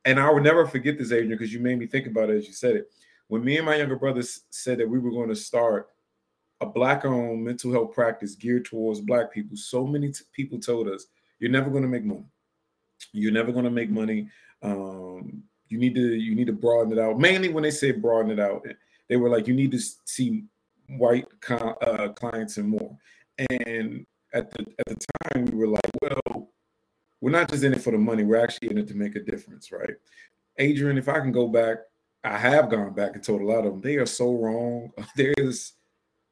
And 0.06 0.20
I 0.20 0.30
will 0.30 0.42
never 0.42 0.66
forget 0.66 0.98
this, 0.98 1.12
Adrian, 1.12 1.30
because 1.30 1.54
you 1.54 1.60
made 1.60 1.80
me 1.80 1.88
think 1.88 2.08
about 2.08 2.30
it 2.30 2.38
as 2.38 2.48
you 2.48 2.54
said 2.54 2.76
it. 2.76 2.90
When 3.28 3.44
me 3.44 3.58
and 3.58 3.66
my 3.66 3.76
younger 3.76 3.96
brothers 3.96 4.42
said 4.50 4.78
that 4.80 4.90
we 4.90 5.00
were 5.00 5.12
going 5.12 5.30
to 5.30 5.36
start 5.36 5.90
a 6.62 6.66
black 6.66 7.06
owned 7.06 7.44
mental 7.44 7.72
health 7.72 7.94
practice 7.94 8.36
geared 8.36 8.66
towards 8.66 9.02
black 9.02 9.32
people, 9.32 9.58
so 9.58 9.86
many 9.86 10.12
t- 10.12 10.24
people 10.32 10.60
told 10.60 10.88
us, 10.88 11.08
You're 11.40 11.52
never 11.52 11.70
going 11.70 11.84
to 11.84 11.90
make 11.90 12.04
money. 12.04 12.26
You're 13.12 13.34
never 13.34 13.52
going 13.52 13.66
to 13.66 13.72
make 13.72 13.90
money. 13.90 14.30
Um, 14.62 15.44
you 15.70 15.78
need 15.80 15.96
to 15.96 16.02
you 16.02 16.36
need 16.36 16.48
to 16.48 16.54
broaden 16.54 16.94
it 16.94 17.00
out. 17.00 17.20
Mainly 17.20 17.50
when 17.50 17.64
they 17.64 17.72
say 17.72 17.92
broaden 17.92 18.32
it 18.32 18.40
out, 18.40 18.66
they 19.10 19.18
were 19.18 19.30
like 19.30 19.48
you 19.48 19.54
need 19.54 19.72
to 19.72 19.80
see 20.06 20.46
white 20.90 21.26
uh, 21.50 22.10
clients 22.10 22.58
and 22.58 22.70
more. 22.70 22.98
And 23.38 24.06
at 24.34 24.52
the 24.52 24.66
at 24.80 24.86
the 24.88 25.06
time, 25.24 25.46
we 25.46 25.58
were 25.58 25.68
like, 25.68 25.92
well, 26.02 26.50
we're 27.22 27.32
not 27.32 27.50
just 27.50 27.64
in 27.64 27.74
it 27.74 27.82
for 27.82 27.92
the 27.92 27.98
money. 27.98 28.24
We're 28.24 28.44
actually 28.44 28.70
in 28.72 28.78
it 28.78 28.88
to 28.90 28.96
make 28.96 29.16
a 29.16 29.24
difference, 29.24 29.72
right? 29.72 29.96
Adrian, 30.58 30.98
if 30.98 31.10
I 31.10 31.20
can 31.20 31.32
go 31.32 31.48
back, 31.48 31.78
I 32.24 32.38
have 32.38 32.70
gone 32.70 32.94
back 32.94 33.16
and 33.16 33.24
told 33.24 33.42
a 33.42 33.46
lot 33.46 33.66
of 33.66 33.74
them 33.74 33.82
they 33.82 33.98
are 33.98 34.06
so 34.06 34.34
wrong. 34.34 34.92
There's 35.16 35.74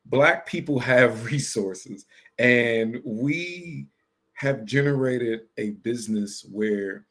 black 0.05 0.45
people 0.45 0.79
have 0.79 1.25
resources, 1.31 2.05
and 2.37 2.99
we 3.05 3.87
have 4.33 4.65
generated 4.65 5.41
a 5.57 5.71
business 5.71 6.45
where 6.51 7.05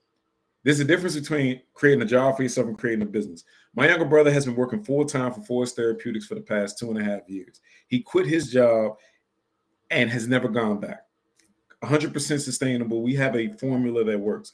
there's 0.65 0.81
a 0.81 0.85
difference 0.85 1.19
between 1.19 1.61
creating 1.75 2.03
a 2.03 2.07
job 2.07 2.37
for 2.37 2.43
yourself 2.43 2.67
and 2.69 2.79
creating 2.79 3.03
a 3.03 3.07
business. 3.07 3.45
My 3.75 3.89
younger 3.89 4.05
brother 4.05 4.31
has 4.31 4.45
been 4.45 4.55
working 4.55 4.85
full 4.85 5.05
time 5.07 5.33
for 5.33 5.41
Forest 5.43 5.77
Therapeutics 5.77 6.27
for 6.27 6.35
the 6.35 6.43
past 6.43 6.79
two 6.79 6.91
and 6.91 6.99
a 6.99 7.05
half 7.05 7.29
years. 7.29 7.61
He 7.87 8.01
quit 8.01 8.27
his 8.27 8.51
job 8.51 8.97
and 9.91 10.11
has 10.11 10.29
never 10.29 10.49
gone 10.49 10.79
back. 10.79 11.07
100% 11.83 12.41
sustainable. 12.41 13.03
We 13.03 13.15
have 13.15 13.35
a 13.35 13.49
formula 13.53 14.05
that 14.05 14.19
works. 14.19 14.53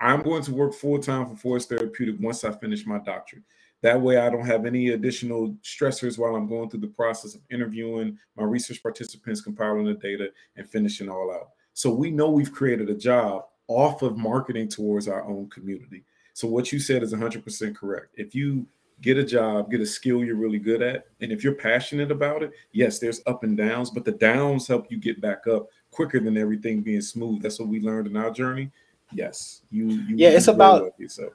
I'm 0.00 0.22
going 0.22 0.42
to 0.44 0.52
work 0.52 0.74
full 0.74 0.98
time 0.98 1.26
for 1.26 1.36
Forest 1.36 1.68
Therapeutic 1.68 2.16
once 2.20 2.44
I 2.44 2.52
finish 2.52 2.86
my 2.86 2.98
doctorate. 2.98 3.42
That 3.82 4.00
way, 4.00 4.16
I 4.18 4.30
don't 4.30 4.46
have 4.46 4.64
any 4.64 4.90
additional 4.90 5.56
stressors 5.62 6.16
while 6.16 6.36
I'm 6.36 6.48
going 6.48 6.70
through 6.70 6.80
the 6.80 6.86
process 6.86 7.34
of 7.34 7.42
interviewing 7.50 8.18
my 8.36 8.44
research 8.44 8.82
participants, 8.82 9.42
compiling 9.42 9.84
the 9.84 9.94
data, 9.94 10.28
and 10.56 10.68
finishing 10.68 11.10
all 11.10 11.30
out. 11.30 11.50
So 11.74 11.92
we 11.92 12.10
know 12.10 12.30
we've 12.30 12.52
created 12.52 12.88
a 12.88 12.94
job 12.94 13.44
off 13.68 14.02
of 14.02 14.16
marketing 14.16 14.68
towards 14.68 15.06
our 15.06 15.24
own 15.24 15.50
community. 15.50 16.04
So 16.34 16.48
what 16.48 16.72
you 16.72 16.80
said 16.80 17.02
is 17.02 17.14
100% 17.14 17.74
correct. 17.76 18.08
If 18.14 18.34
you 18.34 18.66
get 19.00 19.16
a 19.16 19.24
job, 19.24 19.70
get 19.70 19.80
a 19.80 19.86
skill 19.86 20.24
you're 20.24 20.36
really 20.36 20.58
good 20.58 20.82
at, 20.82 21.06
and 21.20 21.30
if 21.30 21.44
you're 21.44 21.54
passionate 21.54 22.10
about 22.10 22.42
it, 22.42 22.50
yes, 22.72 22.98
there's 22.98 23.22
up 23.26 23.44
and 23.44 23.56
downs, 23.56 23.90
but 23.90 24.04
the 24.04 24.12
downs 24.12 24.66
help 24.66 24.90
you 24.90 24.98
get 24.98 25.20
back 25.20 25.46
up 25.46 25.68
quicker 25.92 26.18
than 26.18 26.36
everything 26.36 26.82
being 26.82 27.00
smooth. 27.00 27.40
That's 27.40 27.60
what 27.60 27.68
we 27.68 27.80
learned 27.80 28.08
in 28.08 28.16
our 28.16 28.32
journey. 28.32 28.70
Yes, 29.12 29.62
you. 29.70 29.86
you 29.86 30.16
yeah, 30.16 30.30
it's 30.30 30.48
about 30.48 30.92
yourself. 30.98 31.34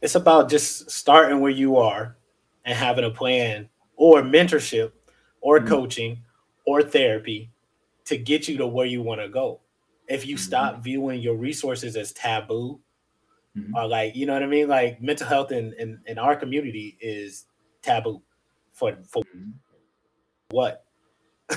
It's 0.00 0.14
about 0.14 0.48
just 0.48 0.88
starting 0.88 1.40
where 1.40 1.50
you 1.50 1.76
are 1.76 2.16
and 2.64 2.78
having 2.78 3.04
a 3.04 3.10
plan 3.10 3.68
or 3.96 4.22
mentorship 4.22 4.92
or 5.40 5.58
mm-hmm. 5.58 5.68
coaching 5.68 6.18
or 6.64 6.80
therapy 6.80 7.50
to 8.04 8.16
get 8.16 8.46
you 8.46 8.56
to 8.58 8.66
where 8.68 8.86
you 8.86 9.02
want 9.02 9.20
to 9.20 9.28
go 9.28 9.60
if 10.08 10.26
you 10.26 10.36
mm-hmm. 10.36 10.42
stop 10.42 10.84
viewing 10.84 11.20
your 11.20 11.34
resources 11.34 11.96
as 11.96 12.12
taboo 12.12 12.78
mm-hmm. 13.56 13.74
or 13.74 13.86
like 13.86 14.14
you 14.14 14.26
know 14.26 14.34
what 14.34 14.42
i 14.42 14.46
mean? 14.46 14.68
Like 14.68 15.00
mental 15.00 15.26
health 15.26 15.52
in, 15.52 15.74
in, 15.78 16.00
in 16.06 16.18
our 16.18 16.36
community 16.36 16.96
is 17.00 17.46
taboo 17.82 18.22
for 18.72 18.96
for 19.08 19.22
mm-hmm. 19.24 19.50
what? 20.50 20.84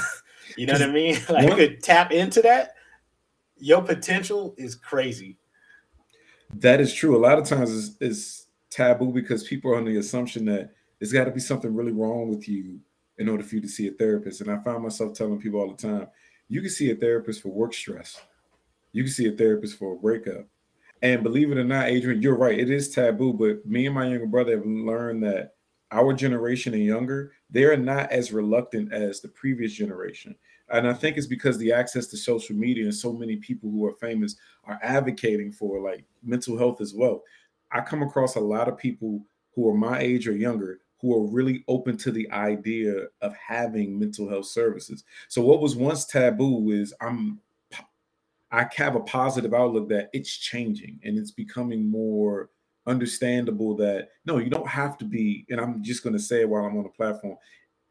You 0.57 0.65
know 0.65 0.73
what 0.73 0.81
i 0.81 0.87
mean? 0.87 1.15
Like 1.29 1.47
you 1.47 1.55
could 1.55 1.83
tap 1.83 2.11
into 2.11 2.41
that? 2.41 2.73
Your 3.59 3.83
potential 3.83 4.55
is 4.57 4.73
crazy. 4.73 5.37
That 6.55 6.81
is 6.81 6.91
true. 6.91 7.15
A 7.15 7.21
lot 7.21 7.37
of 7.37 7.45
times 7.45 7.71
it's, 7.71 7.97
it's 8.01 8.47
taboo 8.71 9.11
because 9.13 9.43
people 9.43 9.71
are 9.71 9.75
on 9.75 9.85
the 9.85 9.97
assumption 9.97 10.45
that 10.45 10.71
there's 10.97 11.13
got 11.13 11.25
to 11.25 11.31
be 11.31 11.39
something 11.39 11.73
really 11.73 11.91
wrong 11.91 12.29
with 12.29 12.49
you 12.49 12.79
in 13.19 13.29
order 13.29 13.43
for 13.43 13.55
you 13.55 13.61
to 13.61 13.67
see 13.67 13.87
a 13.87 13.91
therapist. 13.91 14.41
And 14.41 14.49
i 14.49 14.57
find 14.57 14.81
myself 14.81 15.13
telling 15.13 15.39
people 15.39 15.59
all 15.59 15.69
the 15.69 15.87
time 15.87 16.07
you 16.49 16.61
can 16.61 16.71
see 16.71 16.89
a 16.89 16.95
therapist 16.95 17.43
for 17.43 17.49
work 17.49 17.73
stress. 17.73 18.19
You 18.91 19.03
can 19.03 19.13
see 19.13 19.27
a 19.27 19.31
therapist 19.31 19.77
for 19.77 19.93
a 19.93 19.97
breakup. 19.97 20.47
And 21.01 21.23
believe 21.23 21.51
it 21.51 21.57
or 21.57 21.63
not, 21.63 21.87
Adrian, 21.87 22.21
you're 22.21 22.35
right. 22.35 22.59
It 22.59 22.69
is 22.69 22.89
taboo, 22.89 23.33
but 23.33 23.65
me 23.65 23.85
and 23.85 23.95
my 23.95 24.07
younger 24.07 24.25
brother 24.25 24.57
have 24.57 24.65
learned 24.65 25.23
that 25.23 25.53
our 25.91 26.13
generation 26.13 26.73
and 26.73 26.83
younger, 26.83 27.31
they're 27.49 27.77
not 27.77 28.11
as 28.11 28.31
reluctant 28.31 28.93
as 28.93 29.21
the 29.21 29.29
previous 29.29 29.73
generation. 29.73 30.35
And 30.71 30.87
I 30.87 30.93
think 30.93 31.17
it's 31.17 31.25
because 31.25 31.57
the 31.57 31.71
access 31.71 32.07
to 32.07 32.17
social 32.17 32.55
media 32.55 32.83
and 32.83 32.93
so 32.93 33.11
many 33.11 33.37
people 33.37 33.71
who 33.71 33.85
are 33.85 33.93
famous 33.93 34.35
are 34.65 34.79
advocating 34.83 35.51
for 35.51 35.81
like 35.81 36.05
mental 36.21 36.57
health 36.57 36.79
as 36.81 36.93
well. 36.93 37.23
I 37.71 37.81
come 37.81 38.03
across 38.03 38.35
a 38.35 38.41
lot 38.41 38.67
of 38.67 38.77
people 38.77 39.25
who 39.55 39.67
are 39.69 39.77
my 39.77 39.99
age 39.99 40.27
or 40.27 40.33
younger 40.33 40.79
who 41.01 41.15
are 41.15 41.25
really 41.25 41.63
open 41.67 41.97
to 41.97 42.11
the 42.11 42.29
idea 42.31 43.05
of 43.21 43.33
having 43.35 43.97
mental 43.97 44.29
health 44.29 44.47
services. 44.47 45.05
So 45.29 45.41
what 45.41 45.61
was 45.61 45.75
once 45.75 46.05
taboo 46.05 46.71
is 46.71 46.93
I'm 47.01 47.39
I 48.51 48.67
have 48.75 48.95
a 48.95 49.01
positive 49.01 49.53
outlook 49.53 49.89
that 49.89 50.09
it's 50.13 50.35
changing 50.35 50.99
and 51.03 51.17
it's 51.17 51.31
becoming 51.31 51.89
more 51.89 52.49
understandable 52.87 53.75
that 53.77 54.09
no, 54.25 54.37
you 54.37 54.49
don't 54.49 54.67
have 54.67 54.97
to 54.99 55.05
be, 55.05 55.45
and 55.49 55.59
I'm 55.59 55.83
just 55.83 56.03
going 56.03 56.13
to 56.13 56.19
say 56.19 56.41
it 56.41 56.49
while 56.49 56.65
I'm 56.65 56.77
on 56.77 56.83
the 56.83 56.89
platform, 56.89 57.37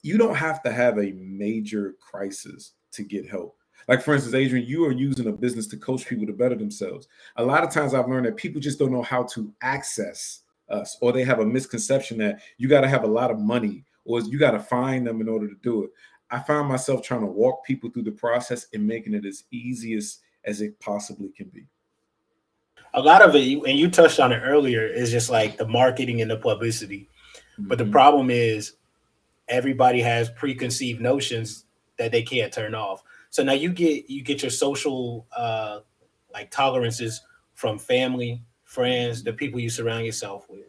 you 0.02 0.18
don't 0.18 0.34
have 0.34 0.62
to 0.62 0.72
have 0.72 0.98
a 0.98 1.12
major 1.12 1.94
crisis 2.00 2.72
to 2.92 3.02
get 3.02 3.28
help. 3.28 3.56
Like, 3.86 4.02
for 4.02 4.14
instance, 4.14 4.34
Adrian, 4.34 4.66
you 4.66 4.84
are 4.84 4.92
using 4.92 5.28
a 5.28 5.32
business 5.32 5.66
to 5.68 5.76
coach 5.76 6.06
people 6.06 6.26
to 6.26 6.32
better 6.32 6.56
themselves. 6.56 7.06
A 7.36 7.44
lot 7.44 7.62
of 7.62 7.70
times 7.70 7.94
I've 7.94 8.08
learned 8.08 8.26
that 8.26 8.36
people 8.36 8.60
just 8.60 8.78
don't 8.78 8.92
know 8.92 9.02
how 9.02 9.22
to 9.34 9.52
access 9.62 10.42
us, 10.68 10.98
or 11.00 11.12
they 11.12 11.24
have 11.24 11.38
a 11.38 11.46
misconception 11.46 12.18
that 12.18 12.40
you 12.58 12.68
got 12.68 12.82
to 12.82 12.88
have 12.88 13.04
a 13.04 13.08
lot 13.08 13.30
of 13.30 13.38
money 13.38 13.84
or 14.04 14.20
you 14.20 14.38
got 14.38 14.52
to 14.52 14.58
find 14.58 15.06
them 15.06 15.20
in 15.20 15.28
order 15.28 15.46
to 15.46 15.54
do 15.62 15.84
it. 15.84 15.90
I 16.30 16.40
find 16.40 16.66
myself 16.66 17.02
trying 17.02 17.20
to 17.20 17.26
walk 17.26 17.64
people 17.64 17.90
through 17.90 18.02
the 18.02 18.10
process 18.10 18.66
and 18.72 18.86
making 18.86 19.14
it 19.14 19.24
as 19.24 19.44
easy 19.50 19.94
as 19.94 20.18
as 20.48 20.62
it 20.62 20.80
possibly 20.80 21.28
can 21.28 21.48
be. 21.48 21.64
A 22.94 23.00
lot 23.00 23.22
of 23.22 23.36
it, 23.36 23.62
and 23.68 23.78
you 23.78 23.90
touched 23.90 24.18
on 24.18 24.32
it 24.32 24.40
earlier, 24.42 24.86
is 24.86 25.10
just 25.10 25.28
like 25.28 25.58
the 25.58 25.68
marketing 25.68 26.22
and 26.22 26.30
the 26.30 26.38
publicity. 26.38 27.08
Mm-hmm. 27.52 27.68
But 27.68 27.78
the 27.78 27.84
mm-hmm. 27.84 27.92
problem 27.92 28.30
is 28.30 28.72
everybody 29.48 30.00
has 30.00 30.30
preconceived 30.30 31.00
notions 31.00 31.66
that 31.98 32.12
they 32.12 32.22
can't 32.22 32.52
turn 32.52 32.74
off. 32.74 33.02
So 33.30 33.42
now 33.42 33.52
you 33.52 33.72
get 33.72 34.08
you 34.08 34.22
get 34.22 34.42
your 34.42 34.50
social 34.50 35.26
uh 35.36 35.80
like 36.32 36.50
tolerances 36.50 37.20
from 37.54 37.78
family, 37.78 38.42
friends, 38.64 39.22
the 39.22 39.32
people 39.32 39.60
you 39.60 39.68
surround 39.68 40.06
yourself 40.06 40.48
with. 40.48 40.64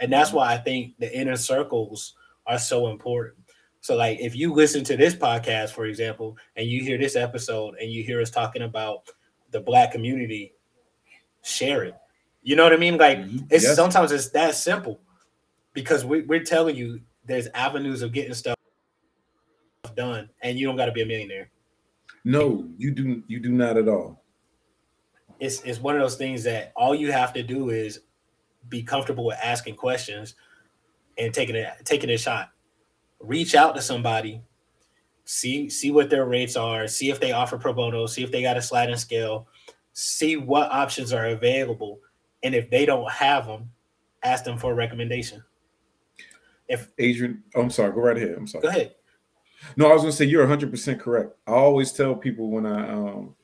And 0.00 0.10
that's 0.10 0.30
mm-hmm. 0.30 0.38
why 0.38 0.54
I 0.54 0.58
think 0.58 0.94
the 0.98 1.14
inner 1.14 1.36
circles 1.36 2.14
are 2.46 2.58
so 2.58 2.88
important. 2.88 3.38
So, 3.80 3.96
like, 3.96 4.18
if 4.20 4.34
you 4.34 4.52
listen 4.52 4.84
to 4.84 4.96
this 4.96 5.14
podcast, 5.14 5.70
for 5.70 5.86
example, 5.86 6.36
and 6.56 6.66
you 6.66 6.82
hear 6.82 6.98
this 6.98 7.16
episode 7.16 7.76
and 7.80 7.90
you 7.90 8.02
hear 8.02 8.20
us 8.20 8.30
talking 8.30 8.62
about 8.62 9.08
the 9.50 9.60
black 9.60 9.92
community, 9.92 10.54
share 11.42 11.84
it. 11.84 11.94
You 12.42 12.56
know 12.56 12.64
what 12.64 12.72
I 12.72 12.76
mean? 12.76 12.96
Like, 12.96 13.18
mm-hmm. 13.18 13.46
it's 13.50 13.64
yes. 13.64 13.76
sometimes 13.76 14.12
it's 14.12 14.30
that 14.30 14.54
simple 14.54 15.00
because 15.72 16.04
we, 16.04 16.22
we're 16.22 16.44
telling 16.44 16.76
you 16.76 17.00
there's 17.24 17.48
avenues 17.54 18.02
of 18.02 18.12
getting 18.12 18.34
stuff 18.34 18.56
done, 19.96 20.30
and 20.42 20.58
you 20.58 20.66
don't 20.66 20.76
got 20.76 20.86
to 20.86 20.92
be 20.92 21.02
a 21.02 21.06
millionaire. 21.06 21.50
No, 22.24 22.68
you 22.76 22.90
do. 22.90 23.22
You 23.26 23.40
do 23.40 23.50
not 23.50 23.76
at 23.76 23.88
all. 23.88 24.22
It's 25.40 25.60
it's 25.62 25.78
one 25.78 25.94
of 25.94 26.00
those 26.00 26.16
things 26.16 26.42
that 26.44 26.72
all 26.74 26.94
you 26.94 27.12
have 27.12 27.32
to 27.34 27.42
do 27.42 27.70
is 27.70 28.00
be 28.68 28.82
comfortable 28.82 29.24
with 29.24 29.38
asking 29.42 29.76
questions 29.76 30.34
and 31.16 31.32
taking 31.32 31.56
it 31.56 31.68
taking 31.84 32.10
a 32.10 32.18
shot 32.18 32.50
reach 33.20 33.54
out 33.54 33.74
to 33.74 33.82
somebody, 33.82 34.42
see 35.28 35.68
see 35.68 35.90
what 35.90 36.08
their 36.08 36.24
rates 36.24 36.56
are, 36.56 36.88
see 36.88 37.10
if 37.10 37.20
they 37.20 37.32
offer 37.32 37.58
pro 37.58 37.74
bono, 37.74 38.06
see 38.06 38.24
if 38.24 38.32
they 38.32 38.40
got 38.40 38.56
a 38.56 38.62
sliding 38.62 38.96
scale, 38.96 39.46
see 39.92 40.36
what 40.36 40.72
options 40.72 41.12
are 41.12 41.26
available, 41.26 42.00
and 42.42 42.54
if 42.54 42.70
they 42.70 42.86
don't 42.86 43.10
have 43.10 43.46
them, 43.46 43.70
ask 44.22 44.42
them 44.44 44.56
for 44.56 44.72
a 44.72 44.74
recommendation. 44.74 45.44
If 46.66 46.90
Adrian, 46.98 47.42
oh, 47.54 47.60
I'm 47.60 47.70
sorry, 47.70 47.92
go 47.92 48.00
right 48.00 48.16
ahead. 48.16 48.36
I'm 48.38 48.46
sorry. 48.46 48.62
Go 48.62 48.68
ahead. 48.68 48.94
No, 49.76 49.90
I 49.90 49.92
was 49.92 50.02
gonna 50.02 50.12
say 50.12 50.24
you're 50.24 50.42
100 50.42 50.70
percent 50.70 50.98
correct. 50.98 51.34
I 51.46 51.52
always 51.52 51.92
tell 51.92 52.14
people 52.14 52.50
when 52.50 52.64
I 52.64 52.90
um 52.90 53.34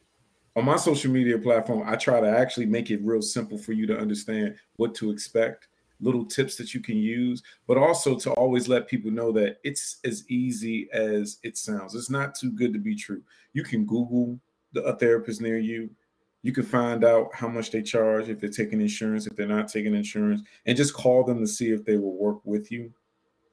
on 0.57 0.65
my 0.65 0.77
social 0.77 1.11
media 1.11 1.39
platform, 1.39 1.83
I 1.87 1.97
try 1.97 2.19
to 2.21 2.29
actually 2.29 2.67
make 2.67 2.91
it 2.91 3.03
real 3.03 3.21
simple 3.21 3.59
for 3.59 3.73
you 3.73 3.87
to 3.89 3.99
understand 3.99 4.55
what 4.77 4.95
to 4.97 5.11
expect 5.11 5.69
little 6.05 6.25
tips 6.25 6.57
that 6.57 6.75
you 6.75 6.81
can 6.81 6.97
use, 6.97 7.43
but 7.67 7.79
also 7.79 8.17
to 8.17 8.31
always 8.33 8.69
let 8.69 8.87
people 8.87 9.11
know 9.11 9.33
that 9.33 9.59
it's 9.65 9.99
as 10.05 10.29
easy 10.29 10.89
as 10.93 11.39
it 11.43 11.57
sounds. 11.57 11.95
It's 11.95 12.11
not 12.11 12.35
too 12.35 12.53
good 12.53 12.73
to 12.73 12.79
be 12.79 12.95
true. 12.95 13.23
You 13.55 13.65
can 13.65 13.87
Google 13.87 14.39
the, 14.73 14.83
a 14.83 14.97
therapist 14.97 15.41
near 15.41 15.59
you. 15.59 15.91
You 16.43 16.53
can 16.53 16.65
find 16.65 17.05
out 17.05 17.35
how 17.35 17.49
much 17.49 17.71
they 17.71 17.81
charge 17.81 18.29
if 18.29 18.39
they're 18.39 18.51
taking 18.51 18.81
insurance, 18.81 19.27
if 19.27 19.35
they're 19.35 19.47
not 19.47 19.69
taking 19.69 19.95
insurance, 19.95 20.43
and 20.67 20.77
just 20.77 20.93
call 20.93 21.25
them 21.25 21.41
to 21.41 21.47
see 21.47 21.71
if 21.71 21.85
they 21.85 21.97
will 21.97 22.17
work 22.17 22.45
with 22.45 22.71
you. 22.71 22.93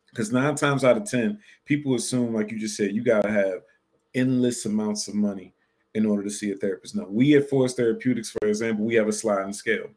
Because 0.10 0.34
nine 0.34 0.56
times 0.56 0.84
out 0.84 0.98
of 0.98 1.06
10, 1.06 1.40
people 1.64 1.96
assume, 1.96 2.34
like 2.34 2.52
you 2.52 2.60
just 2.60 2.76
said, 2.76 2.92
you 2.92 3.02
got 3.02 3.22
to 3.22 3.32
have 3.32 3.62
endless 4.14 4.66
amounts 4.66 5.08
of 5.08 5.16
money 5.16 5.54
in 5.94 6.06
order 6.06 6.24
to 6.24 6.30
see 6.30 6.52
a 6.52 6.56
therapist. 6.56 6.96
Now, 6.96 7.06
we 7.08 7.38
at 7.38 7.50
For 7.50 7.66
Us 7.66 7.74
Therapeutics, 7.74 8.32
for 8.32 8.48
example, 8.48 8.86
we 8.86 8.96
have 8.96 9.08
a 9.08 9.14
sliding 9.14 9.54
scale, 9.54 9.88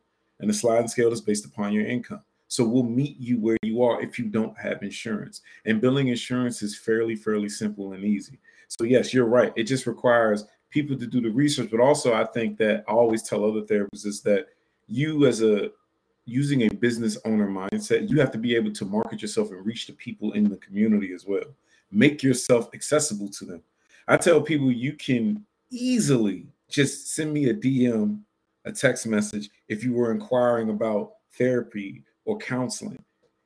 and 0.41 0.49
the 0.49 0.55
sliding 0.55 0.89
scale 0.89 1.13
is 1.13 1.21
based 1.21 1.45
upon 1.45 1.73
your 1.73 1.87
income. 1.87 2.23
So 2.55 2.63
we'll 2.63 2.85
meet 2.85 3.19
you 3.19 3.41
where 3.41 3.57
you 3.65 3.83
are 3.83 4.01
if 4.01 4.17
you 4.17 4.27
don't 4.27 4.57
have 4.57 4.85
insurance. 4.85 5.43
And 5.65 5.81
billing 5.81 6.07
insurance 6.07 6.63
is 6.63 6.79
fairly, 6.79 7.17
fairly 7.17 7.49
simple 7.49 7.95
and 7.95 8.05
easy. 8.05 8.39
So 8.69 8.85
yes, 8.85 9.13
you're 9.13 9.25
right. 9.25 9.53
It 9.57 9.65
just 9.65 9.89
requires 9.89 10.45
people 10.71 10.97
to 10.97 11.07
do 11.09 11.21
the 11.21 11.31
research, 11.31 11.69
but 11.73 11.81
also 11.81 12.15
I 12.15 12.25
think 12.27 12.57
that 12.59 12.85
I 12.87 12.93
always 12.93 13.25
tell 13.25 13.45
other 13.45 13.63
therapists 13.63 14.07
is 14.07 14.21
that 14.21 14.47
you 14.87 15.27
as 15.27 15.43
a 15.43 15.73
using 16.27 16.63
a 16.63 16.69
business 16.69 17.19
owner 17.25 17.49
mindset, 17.49 18.09
you 18.09 18.21
have 18.21 18.31
to 18.31 18.39
be 18.39 18.55
able 18.55 18.71
to 18.75 18.85
market 18.85 19.21
yourself 19.21 19.51
and 19.51 19.67
reach 19.67 19.89
the 19.89 19.93
people 19.95 20.31
in 20.35 20.49
the 20.49 20.59
community 20.59 21.13
as 21.13 21.27
well. 21.27 21.57
Make 21.91 22.23
yourself 22.23 22.69
accessible 22.73 23.31
to 23.31 23.45
them. 23.45 23.65
I 24.07 24.17
tell 24.17 24.41
people 24.41 24.71
you 24.71 24.93
can 24.93 25.45
easily 25.71 26.47
just 26.71 27.17
send 27.17 27.33
me 27.33 27.49
a 27.49 27.55
DM, 27.55 28.21
a 28.65 28.71
text 28.71 29.09
message 29.09 29.51
if 29.67 29.83
you 29.83 29.93
were 29.93 30.13
inquiring 30.13 30.71
about 30.71 31.15
therapy 31.33 32.05
or 32.25 32.39
counseling. 32.39 33.03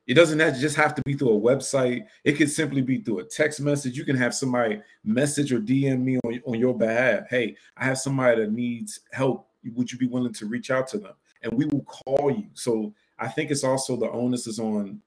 It 0.07 0.15
doesn't 0.15 0.39
just 0.59 0.75
have 0.75 0.95
to 0.95 1.03
be 1.03 1.13
through 1.13 1.37
a 1.37 1.39
website. 1.39 2.05
It 2.23 2.31
could 2.31 2.49
simply 2.49 2.81
be 2.81 2.97
through 2.97 3.19
a 3.19 3.23
text 3.25 3.61
message. 3.61 3.95
You 3.95 4.05
can 4.05 4.15
have 4.15 4.33
somebody 4.33 4.81
message 5.03 5.53
or 5.53 5.59
DM 5.59 6.01
me 6.01 6.17
on, 6.25 6.41
on 6.47 6.59
your 6.59 6.75
behalf. 6.75 7.29
Hey, 7.29 7.55
I 7.77 7.85
have 7.85 7.99
somebody 7.99 8.41
that 8.41 8.51
needs 8.51 9.01
help. 9.11 9.47
Would 9.75 9.91
you 9.91 9.99
be 9.99 10.07
willing 10.07 10.33
to 10.33 10.47
reach 10.47 10.71
out 10.71 10.87
to 10.89 10.97
them? 10.97 11.13
And 11.43 11.53
we 11.53 11.65
will 11.65 11.83
call 11.83 12.31
you. 12.31 12.47
So 12.53 12.91
I 13.19 13.27
think 13.27 13.51
it's 13.51 13.63
also 13.63 13.95
the 13.95 14.09
onus 14.09 14.47
is 14.47 14.59
on 14.59 14.99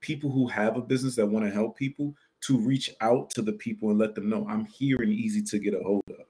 people 0.00 0.30
who 0.30 0.46
have 0.46 0.78
a 0.78 0.80
business 0.80 1.16
that 1.16 1.26
want 1.26 1.44
to 1.44 1.50
help 1.50 1.76
people 1.76 2.14
to 2.40 2.56
reach 2.56 2.90
out 3.00 3.28
to 3.30 3.42
the 3.42 3.52
people 3.52 3.90
and 3.90 3.98
let 3.98 4.14
them 4.14 4.30
know 4.30 4.46
I'm 4.48 4.64
here 4.64 4.96
and 5.02 5.12
easy 5.12 5.42
to 5.42 5.58
get 5.58 5.74
a 5.74 5.82
hold 5.82 6.04
of. 6.08 6.24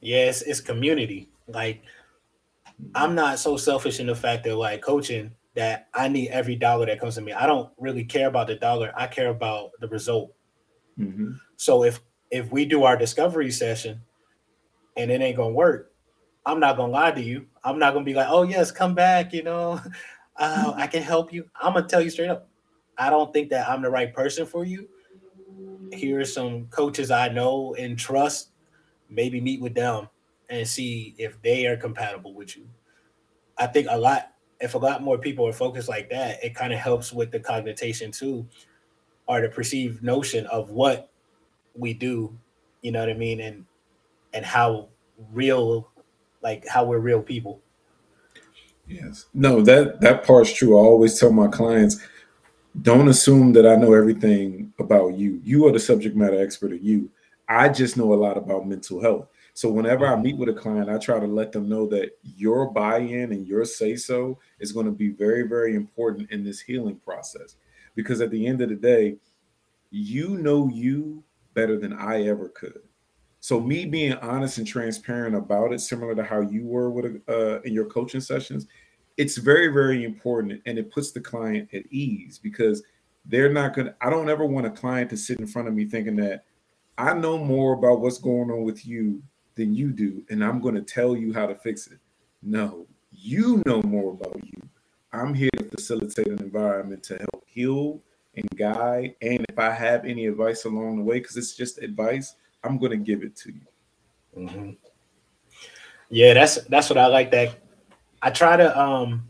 Yes, 0.00 0.42
it's 0.42 0.60
community. 0.60 1.28
Like 1.46 1.82
I'm 2.94 3.14
not 3.14 3.38
so 3.38 3.56
selfish 3.56 4.00
in 4.00 4.06
the 4.06 4.14
fact 4.14 4.44
that 4.44 4.56
like 4.56 4.82
coaching 4.82 5.32
that 5.54 5.88
I 5.94 6.08
need 6.08 6.30
every 6.30 6.56
dollar 6.56 6.86
that 6.86 7.00
comes 7.00 7.14
to 7.14 7.20
me. 7.20 7.32
I 7.32 7.46
don't 7.46 7.70
really 7.78 8.04
care 8.04 8.28
about 8.28 8.48
the 8.48 8.56
dollar. 8.56 8.92
I 8.96 9.06
care 9.06 9.28
about 9.28 9.70
the 9.80 9.88
result. 9.88 10.34
Mm-hmm. 10.98 11.32
So 11.56 11.84
if 11.84 12.00
if 12.30 12.50
we 12.50 12.64
do 12.64 12.84
our 12.84 12.96
discovery 12.96 13.50
session 13.50 14.00
and 14.96 15.10
it 15.10 15.20
ain't 15.20 15.36
gonna 15.36 15.50
work, 15.50 15.92
I'm 16.44 16.60
not 16.60 16.76
gonna 16.76 16.92
lie 16.92 17.12
to 17.12 17.22
you. 17.22 17.46
I'm 17.62 17.78
not 17.78 17.94
gonna 17.94 18.04
be 18.04 18.14
like, 18.14 18.28
oh 18.28 18.42
yes, 18.42 18.70
come 18.70 18.94
back. 18.94 19.32
You 19.32 19.44
know, 19.44 19.80
uh, 20.36 20.72
I 20.74 20.86
can 20.86 21.02
help 21.02 21.32
you. 21.32 21.48
I'm 21.60 21.74
gonna 21.74 21.86
tell 21.86 22.00
you 22.00 22.10
straight 22.10 22.30
up. 22.30 22.48
I 22.98 23.10
don't 23.10 23.32
think 23.32 23.50
that 23.50 23.68
I'm 23.68 23.82
the 23.82 23.90
right 23.90 24.12
person 24.12 24.46
for 24.46 24.64
you. 24.64 24.88
Here 25.92 26.20
are 26.20 26.24
some 26.24 26.66
coaches 26.66 27.10
I 27.10 27.28
know 27.28 27.74
and 27.74 27.98
trust. 27.98 28.50
Maybe 29.08 29.40
meet 29.40 29.60
with 29.60 29.74
them 29.74 30.08
and 30.50 30.66
see 30.66 31.14
if 31.18 31.40
they 31.42 31.66
are 31.66 31.76
compatible 31.76 32.34
with 32.34 32.56
you. 32.56 32.66
I 33.58 33.66
think 33.66 33.86
a 33.90 33.96
lot 33.96 34.34
if 34.60 34.74
a 34.74 34.78
lot 34.78 35.02
more 35.02 35.18
people 35.18 35.46
are 35.46 35.52
focused 35.52 35.88
like 35.88 36.08
that, 36.10 36.42
it 36.42 36.54
kind 36.54 36.72
of 36.72 36.78
helps 36.78 37.12
with 37.12 37.30
the 37.30 37.40
cognition 37.40 38.10
too, 38.10 38.46
or 39.26 39.40
the 39.40 39.48
perceived 39.48 40.02
notion 40.02 40.46
of 40.46 40.70
what 40.70 41.10
we 41.74 41.92
do, 41.92 42.36
you 42.82 42.92
know 42.92 43.00
what 43.00 43.10
I 43.10 43.14
mean, 43.14 43.40
and 43.40 43.64
and 44.32 44.44
how 44.44 44.88
real, 45.32 45.90
like 46.42 46.66
how 46.66 46.84
we're 46.84 46.98
real 46.98 47.22
people. 47.22 47.60
Yes. 48.86 49.26
No, 49.34 49.60
that 49.62 50.00
that 50.00 50.24
part's 50.24 50.52
true. 50.52 50.78
I 50.78 50.82
always 50.82 51.18
tell 51.18 51.32
my 51.32 51.48
clients, 51.48 52.00
don't 52.82 53.08
assume 53.08 53.52
that 53.54 53.66
I 53.66 53.76
know 53.76 53.92
everything 53.92 54.72
about 54.78 55.14
you. 55.14 55.40
You 55.44 55.66
are 55.66 55.72
the 55.72 55.80
subject 55.80 56.16
matter 56.16 56.40
expert 56.40 56.72
of 56.72 56.82
you. 56.82 57.10
I 57.48 57.68
just 57.68 57.96
know 57.96 58.12
a 58.12 58.14
lot 58.14 58.36
about 58.36 58.66
mental 58.66 59.00
health. 59.00 59.28
So 59.54 59.70
whenever 59.70 60.04
I 60.04 60.16
meet 60.16 60.36
with 60.36 60.48
a 60.48 60.52
client, 60.52 60.90
I 60.90 60.98
try 60.98 61.20
to 61.20 61.26
let 61.26 61.52
them 61.52 61.68
know 61.68 61.86
that 61.86 62.18
your 62.22 62.72
buy-in 62.72 63.30
and 63.30 63.46
your 63.46 63.64
say-so 63.64 64.38
is 64.58 64.72
going 64.72 64.86
to 64.86 64.92
be 64.92 65.10
very, 65.10 65.42
very 65.42 65.76
important 65.76 66.30
in 66.32 66.42
this 66.42 66.60
healing 66.60 66.96
process. 66.96 67.54
Because 67.94 68.20
at 68.20 68.32
the 68.32 68.46
end 68.48 68.60
of 68.62 68.68
the 68.68 68.74
day, 68.74 69.16
you 69.90 70.38
know 70.38 70.68
you 70.68 71.22
better 71.54 71.78
than 71.78 71.92
I 71.92 72.26
ever 72.26 72.48
could. 72.48 72.80
So 73.38 73.60
me 73.60 73.86
being 73.86 74.14
honest 74.14 74.58
and 74.58 74.66
transparent 74.66 75.36
about 75.36 75.72
it, 75.72 75.80
similar 75.80 76.16
to 76.16 76.24
how 76.24 76.40
you 76.40 76.66
were 76.66 76.90
with 76.90 77.22
uh, 77.28 77.60
in 77.60 77.72
your 77.72 77.84
coaching 77.84 78.20
sessions, 78.20 78.66
it's 79.16 79.36
very, 79.36 79.68
very 79.68 80.02
important, 80.02 80.62
and 80.66 80.78
it 80.78 80.90
puts 80.90 81.12
the 81.12 81.20
client 81.20 81.68
at 81.72 81.84
ease 81.90 82.38
because 82.38 82.82
they're 83.24 83.52
not 83.52 83.74
gonna. 83.74 83.94
I 84.00 84.10
don't 84.10 84.28
ever 84.28 84.44
want 84.46 84.66
a 84.66 84.70
client 84.70 85.10
to 85.10 85.16
sit 85.16 85.38
in 85.38 85.46
front 85.46 85.68
of 85.68 85.74
me 85.74 85.84
thinking 85.84 86.16
that 86.16 86.44
I 86.98 87.14
know 87.14 87.38
more 87.38 87.74
about 87.74 88.00
what's 88.00 88.18
going 88.18 88.50
on 88.50 88.64
with 88.64 88.84
you 88.84 89.22
than 89.54 89.74
you 89.74 89.90
do, 89.90 90.24
and 90.30 90.44
I'm 90.44 90.60
going 90.60 90.74
to 90.74 90.82
tell 90.82 91.16
you 91.16 91.32
how 91.32 91.46
to 91.46 91.54
fix 91.54 91.86
it. 91.86 91.98
No, 92.42 92.86
you 93.12 93.62
know 93.66 93.82
more 93.82 94.12
about 94.12 94.42
you. 94.44 94.68
I'm 95.12 95.32
here 95.32 95.50
to 95.58 95.64
facilitate 95.64 96.26
an 96.26 96.40
environment 96.40 97.02
to 97.04 97.16
help 97.16 97.44
heal 97.46 98.00
and 98.36 98.48
guide. 98.56 99.14
And 99.22 99.44
if 99.48 99.58
I 99.58 99.70
have 99.70 100.04
any 100.04 100.26
advice 100.26 100.64
along 100.64 100.98
the 100.98 101.04
way, 101.04 101.20
because 101.20 101.36
it's 101.36 101.54
just 101.54 101.78
advice, 101.78 102.34
I'm 102.64 102.78
going 102.78 102.90
to 102.90 102.96
give 102.96 103.22
it 103.22 103.36
to 103.36 103.52
you. 103.52 103.60
Mm-hmm. 104.36 104.70
Yeah, 106.10 106.34
that's 106.34 106.56
that's 106.64 106.90
what 106.90 106.98
I 106.98 107.06
like. 107.06 107.30
That 107.30 107.58
I 108.22 108.30
try 108.30 108.56
to, 108.56 108.78
um, 108.78 109.28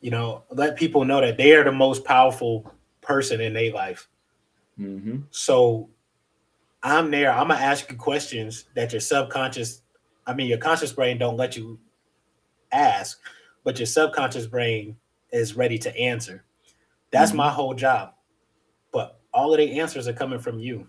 you 0.00 0.10
know, 0.10 0.42
let 0.50 0.76
people 0.76 1.04
know 1.04 1.20
that 1.20 1.36
they 1.36 1.54
are 1.54 1.64
the 1.64 1.72
most 1.72 2.04
powerful 2.04 2.70
person 3.00 3.40
in 3.40 3.54
their 3.54 3.72
life. 3.72 4.08
Mm-hmm. 4.78 5.18
So 5.30 5.88
I'm 6.84 7.10
there. 7.10 7.32
I'm 7.32 7.48
gonna 7.48 7.60
ask 7.60 7.90
you 7.90 7.96
questions 7.96 8.66
that 8.74 8.92
your 8.92 9.00
subconscious, 9.00 9.80
I 10.26 10.34
mean, 10.34 10.46
your 10.46 10.58
conscious 10.58 10.92
brain 10.92 11.16
don't 11.16 11.38
let 11.38 11.56
you 11.56 11.78
ask, 12.70 13.18
but 13.64 13.78
your 13.78 13.86
subconscious 13.86 14.46
brain 14.46 14.94
is 15.32 15.56
ready 15.56 15.78
to 15.78 15.96
answer. 15.96 16.44
That's 17.10 17.30
mm-hmm. 17.30 17.38
my 17.38 17.50
whole 17.50 17.74
job. 17.74 18.12
But 18.92 19.18
all 19.32 19.52
of 19.52 19.58
the 19.58 19.80
answers 19.80 20.06
are 20.06 20.12
coming 20.12 20.38
from 20.38 20.60
you. 20.60 20.86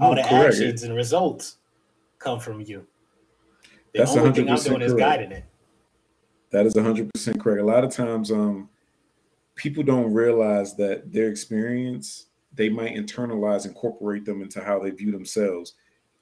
All 0.00 0.14
the 0.14 0.22
correct. 0.22 0.54
actions 0.54 0.82
and 0.82 0.96
results 0.96 1.58
come 2.18 2.40
from 2.40 2.62
you. 2.62 2.86
The 3.92 3.98
That's 3.98 4.16
only 4.16 4.32
thing 4.32 4.48
I'm 4.48 4.56
doing 4.56 4.78
correct. 4.78 4.84
is 4.84 4.94
guiding 4.94 5.32
it. 5.32 5.44
That 6.52 6.64
is 6.64 6.74
100% 6.74 7.38
correct. 7.38 7.60
A 7.60 7.64
lot 7.64 7.84
of 7.84 7.92
times, 7.92 8.32
um, 8.32 8.70
people 9.56 9.82
don't 9.82 10.12
realize 10.14 10.74
that 10.76 11.12
their 11.12 11.28
experience 11.28 12.29
they 12.52 12.68
might 12.68 12.94
internalize, 12.94 13.66
incorporate 13.66 14.24
them 14.24 14.42
into 14.42 14.62
how 14.62 14.78
they 14.78 14.90
view 14.90 15.12
themselves, 15.12 15.74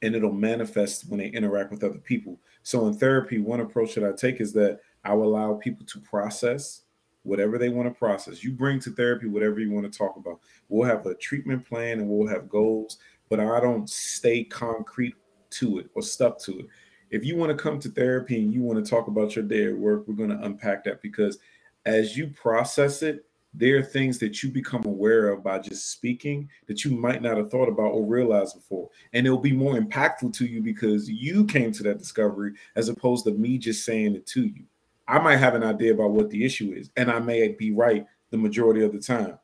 and 0.02 0.14
it'll 0.14 0.32
manifest 0.32 1.08
when 1.08 1.18
they 1.18 1.28
interact 1.28 1.70
with 1.70 1.82
other 1.82 1.98
people. 1.98 2.38
So 2.62 2.86
in 2.86 2.94
therapy, 2.94 3.38
one 3.38 3.60
approach 3.60 3.94
that 3.94 4.04
I 4.04 4.12
take 4.12 4.40
is 4.40 4.52
that 4.52 4.80
I 5.04 5.14
will 5.14 5.28
allow 5.28 5.54
people 5.54 5.86
to 5.86 6.00
process 6.00 6.82
whatever 7.22 7.58
they 7.58 7.68
want 7.68 7.88
to 7.88 7.98
process. 7.98 8.44
You 8.44 8.52
bring 8.52 8.80
to 8.80 8.90
therapy 8.90 9.26
whatever 9.26 9.60
you 9.60 9.70
want 9.70 9.90
to 9.90 9.98
talk 9.98 10.16
about. 10.16 10.40
We'll 10.68 10.88
have 10.88 11.06
a 11.06 11.14
treatment 11.14 11.66
plan 11.66 11.98
and 11.98 12.08
we'll 12.08 12.28
have 12.28 12.48
goals, 12.48 12.98
but 13.28 13.40
I 13.40 13.60
don't 13.60 13.88
stay 13.88 14.44
concrete 14.44 15.14
to 15.50 15.78
it 15.78 15.90
or 15.94 16.02
stuck 16.02 16.38
to 16.40 16.60
it. 16.60 16.66
If 17.10 17.24
you 17.24 17.36
want 17.36 17.50
to 17.50 17.62
come 17.62 17.78
to 17.80 17.88
therapy 17.88 18.42
and 18.42 18.52
you 18.52 18.62
want 18.62 18.84
to 18.84 18.88
talk 18.88 19.08
about 19.08 19.34
your 19.34 19.44
day 19.44 19.66
at 19.66 19.76
work, 19.76 20.06
we're 20.06 20.14
going 20.14 20.30
to 20.30 20.44
unpack 20.44 20.84
that 20.84 21.00
because 21.00 21.38
as 21.86 22.16
you 22.16 22.28
process 22.28 23.02
it, 23.02 23.24
there 23.54 23.78
are 23.78 23.82
things 23.82 24.18
that 24.18 24.42
you 24.42 24.50
become 24.50 24.84
aware 24.84 25.30
of 25.30 25.42
by 25.42 25.58
just 25.58 25.90
speaking 25.90 26.48
that 26.66 26.84
you 26.84 26.90
might 26.90 27.22
not 27.22 27.36
have 27.36 27.50
thought 27.50 27.68
about 27.68 27.92
or 27.92 28.04
realized 28.04 28.54
before. 28.54 28.88
And 29.12 29.26
it'll 29.26 29.38
be 29.38 29.52
more 29.52 29.74
impactful 29.74 30.34
to 30.34 30.46
you 30.46 30.62
because 30.62 31.08
you 31.08 31.44
came 31.46 31.72
to 31.72 31.82
that 31.84 31.98
discovery 31.98 32.52
as 32.76 32.88
opposed 32.88 33.24
to 33.24 33.32
me 33.32 33.58
just 33.58 33.84
saying 33.84 34.14
it 34.14 34.26
to 34.26 34.42
you. 34.42 34.64
I 35.06 35.18
might 35.18 35.38
have 35.38 35.54
an 35.54 35.64
idea 35.64 35.94
about 35.94 36.10
what 36.10 36.28
the 36.28 36.44
issue 36.44 36.72
is, 36.76 36.90
and 36.96 37.10
I 37.10 37.18
may 37.18 37.48
be 37.48 37.72
right 37.72 38.06
the 38.30 38.36
majority 38.36 38.84
of 38.84 38.92
the 38.92 39.00
time, 39.00 39.38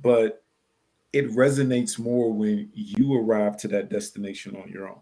but 0.00 0.44
it 1.12 1.28
resonates 1.30 1.98
more 1.98 2.32
when 2.32 2.70
you 2.72 3.18
arrive 3.18 3.56
to 3.58 3.68
that 3.68 3.90
destination 3.90 4.54
on 4.56 4.68
your 4.68 4.88
own. 4.88 5.00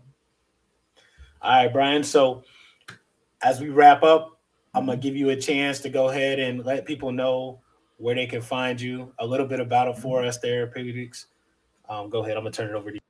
All 1.42 1.50
right, 1.64 1.72
Brian. 1.72 2.02
So 2.02 2.44
as 3.42 3.60
we 3.60 3.68
wrap 3.68 4.02
up, 4.02 4.40
I'm 4.74 4.86
going 4.86 4.98
to 4.98 5.02
give 5.02 5.16
you 5.16 5.30
a 5.30 5.36
chance 5.36 5.80
to 5.80 5.90
go 5.90 6.08
ahead 6.08 6.38
and 6.38 6.64
let 6.64 6.86
people 6.86 7.12
know 7.12 7.60
where 7.98 8.14
they 8.14 8.26
can 8.26 8.42
find 8.42 8.80
you, 8.80 9.12
a 9.18 9.26
little 9.26 9.46
bit 9.46 9.60
about 9.60 9.88
it 9.88 9.98
for 9.98 10.24
us, 10.24 10.38
therapeutics. 10.38 11.26
Um, 11.88 12.10
go 12.10 12.22
ahead. 12.22 12.36
I'm 12.36 12.42
gonna 12.42 12.52
turn 12.52 12.70
it 12.70 12.74
over 12.74 12.90
to 12.90 12.96
you. 12.96 13.00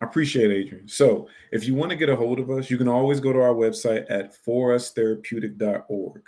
I 0.00 0.04
appreciate 0.04 0.50
it, 0.50 0.54
Adrian. 0.54 0.88
So 0.88 1.28
if 1.52 1.64
you 1.64 1.74
want 1.74 1.90
to 1.90 1.96
get 1.96 2.08
a 2.08 2.16
hold 2.16 2.40
of 2.40 2.50
us, 2.50 2.68
you 2.70 2.76
can 2.76 2.88
always 2.88 3.20
go 3.20 3.32
to 3.32 3.40
our 3.40 3.54
website 3.54 4.04
at 4.10 4.34
forustherapeutic.org. 4.44 6.22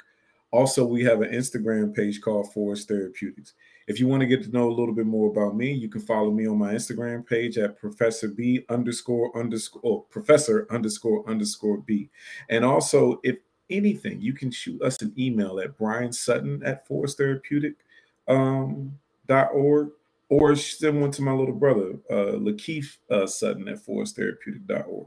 Also, 0.53 0.87
we 0.87 1.03
have 1.03 1.21
an 1.23 1.33
Instagram 1.33 1.93
page 1.93 2.21
called 2.21 2.53
For 2.53 2.73
Us 2.73 2.85
Therapeutics. 2.85 3.55
If 3.89 3.99
you 3.99 4.07
want 4.07 4.21
to 4.21 4.29
get 4.29 4.45
to 4.45 4.51
know 4.51 4.69
a 4.69 4.73
little 4.73 4.95
bit 4.95 5.07
more 5.07 5.29
about 5.29 5.57
me, 5.57 5.73
you 5.73 5.89
can 5.89 6.01
follow 6.01 6.31
me 6.31 6.47
on 6.47 6.57
my 6.57 6.75
Instagram 6.75 7.27
page 7.27 7.59
at 7.59 7.77
Professor 7.77 8.29
B 8.29 8.65
underscore 8.69 9.37
underscore 9.37 9.83
oh, 9.85 10.07
Professor 10.09 10.69
underscore 10.71 11.29
underscore 11.29 11.79
B. 11.79 12.09
And 12.49 12.65
also, 12.65 13.19
if 13.25 13.39
anything, 13.71 14.21
you 14.21 14.33
can 14.33 14.51
shoot 14.51 14.81
us 14.83 15.01
an 15.03 15.13
email 15.19 15.61
at 15.61 15.77
Brian 15.77 16.13
Sutton 16.13 16.63
at 16.65 16.89
forustherapeutic 16.89 17.75
um, 18.29 18.99
dot 19.27 19.51
org 19.53 19.91
or 20.29 20.57
send 20.57 21.01
one 21.01 21.11
to 21.13 21.23
my 21.23 21.33
little 21.33 21.55
brother, 21.55 21.99
uh, 22.11 22.37
Lakeith 22.39 22.97
uh, 23.11 23.27
Sutton 23.27 23.69
at 23.69 23.85
forustherapeutic.org. 23.85 25.07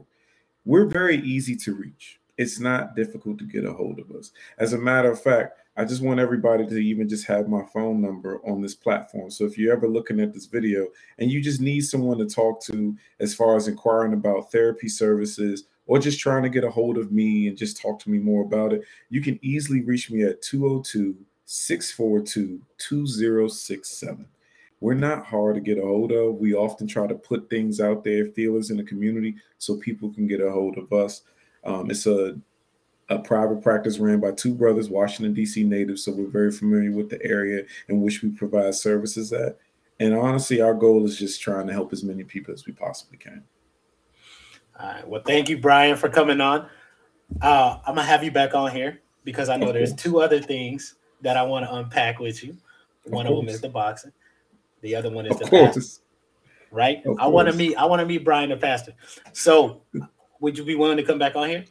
We're 0.64 0.86
very 0.86 1.16
easy 1.18 1.56
to 1.56 1.74
reach. 1.74 2.20
It's 2.36 2.60
not 2.60 2.94
difficult 2.94 3.38
to 3.38 3.44
get 3.44 3.64
a 3.64 3.72
hold 3.72 3.98
of 3.98 4.10
us. 4.12 4.30
As 4.58 4.72
a 4.72 4.78
matter 4.78 5.10
of 5.10 5.20
fact, 5.20 5.58
I 5.76 5.84
just 5.84 6.02
want 6.02 6.20
everybody 6.20 6.66
to 6.66 6.76
even 6.76 7.08
just 7.08 7.26
have 7.26 7.48
my 7.48 7.62
phone 7.72 8.00
number 8.00 8.40
on 8.44 8.60
this 8.60 8.74
platform. 8.74 9.30
So 9.30 9.44
if 9.44 9.58
you're 9.58 9.72
ever 9.72 9.88
looking 9.88 10.20
at 10.20 10.32
this 10.32 10.46
video 10.46 10.88
and 11.18 11.30
you 11.30 11.40
just 11.40 11.60
need 11.60 11.82
someone 11.82 12.18
to 12.18 12.26
talk 12.26 12.62
to 12.64 12.96
as 13.20 13.34
far 13.34 13.56
as 13.56 13.68
inquiring 13.68 14.12
about 14.12 14.50
therapy 14.50 14.88
services 14.88 15.64
or 15.88 15.98
just 15.98 16.20
trying 16.20 16.44
to 16.44 16.48
get 16.48 16.62
a 16.62 16.70
hold 16.70 16.96
of 16.96 17.10
me 17.10 17.48
and 17.48 17.58
just 17.58 17.80
talk 17.80 17.98
to 17.98 18.10
me 18.10 18.18
more 18.18 18.44
about 18.44 18.72
it, 18.72 18.82
you 19.10 19.20
can 19.20 19.40
easily 19.42 19.82
reach 19.82 20.10
me 20.10 20.22
at 20.22 20.40
202 20.42 21.16
642 21.46 22.60
2067. 22.76 24.26
We're 24.80 24.94
not 24.94 25.26
hard 25.26 25.56
to 25.56 25.60
get 25.60 25.78
a 25.78 25.82
hold 25.82 26.12
of. 26.12 26.36
We 26.36 26.54
often 26.54 26.86
try 26.86 27.08
to 27.08 27.14
put 27.14 27.50
things 27.50 27.80
out 27.80 28.04
there, 28.04 28.26
feelers 28.26 28.70
in 28.70 28.76
the 28.76 28.84
community, 28.84 29.34
so 29.56 29.76
people 29.76 30.12
can 30.12 30.28
get 30.28 30.40
a 30.40 30.52
hold 30.52 30.78
of 30.78 30.92
us. 30.92 31.22
Um, 31.64 31.90
it's 31.90 32.06
a 32.06 32.38
a 33.10 33.18
private 33.18 33.62
practice 33.62 33.98
ran 33.98 34.20
by 34.20 34.32
two 34.32 34.54
brothers, 34.54 34.90
Washington, 34.90 35.32
D.C. 35.32 35.64
natives. 35.64 36.04
So 36.04 36.12
we're 36.12 36.26
very 36.26 36.52
familiar 36.52 36.92
with 36.92 37.08
the 37.08 37.24
area 37.24 37.64
in 37.88 38.02
which 38.02 38.22
we 38.22 38.28
provide 38.28 38.74
services 38.74 39.32
at. 39.32 39.58
And 39.98 40.14
honestly, 40.14 40.60
our 40.60 40.74
goal 40.74 41.06
is 41.06 41.18
just 41.18 41.40
trying 41.40 41.66
to 41.68 41.72
help 41.72 41.92
as 41.94 42.04
many 42.04 42.22
people 42.22 42.52
as 42.52 42.66
we 42.66 42.74
possibly 42.74 43.16
can. 43.16 43.42
All 44.78 44.88
right. 44.88 45.08
Well, 45.08 45.22
thank 45.26 45.48
you, 45.48 45.58
Brian, 45.58 45.96
for 45.96 46.08
coming 46.08 46.40
on. 46.40 46.68
Uh, 47.42 47.78
I'm 47.86 47.94
gonna 47.94 48.06
have 48.06 48.22
you 48.22 48.30
back 48.30 48.54
on 48.54 48.70
here 48.70 49.00
because 49.24 49.48
I 49.48 49.56
know 49.56 49.72
there's 49.72 49.94
two 49.94 50.20
other 50.20 50.40
things 50.40 50.94
that 51.20 51.36
I 51.36 51.42
want 51.42 51.66
to 51.66 51.74
unpack 51.74 52.18
with 52.18 52.42
you. 52.42 52.56
One 53.04 53.26
of, 53.26 53.32
of 53.32 53.38
them 53.38 53.48
is 53.48 53.60
the 53.60 53.68
boxing. 53.68 54.12
The 54.82 54.94
other 54.94 55.10
one 55.10 55.26
is 55.26 55.32
of 55.32 55.40
the 55.40 55.46
course. 55.46 56.00
right? 56.70 57.04
Of 57.04 57.18
I 57.18 57.26
want 57.26 57.48
to 57.48 57.54
meet. 57.54 57.76
I 57.76 57.84
want 57.84 58.00
to 58.00 58.06
meet 58.06 58.24
Brian 58.24 58.50
the 58.50 58.56
pastor. 58.56 58.92
So, 59.32 59.82
would 60.40 60.56
you 60.56 60.64
be 60.64 60.76
willing 60.76 60.96
to 60.96 61.02
come 61.02 61.18
back 61.18 61.36
on 61.36 61.48
here? 61.48 61.64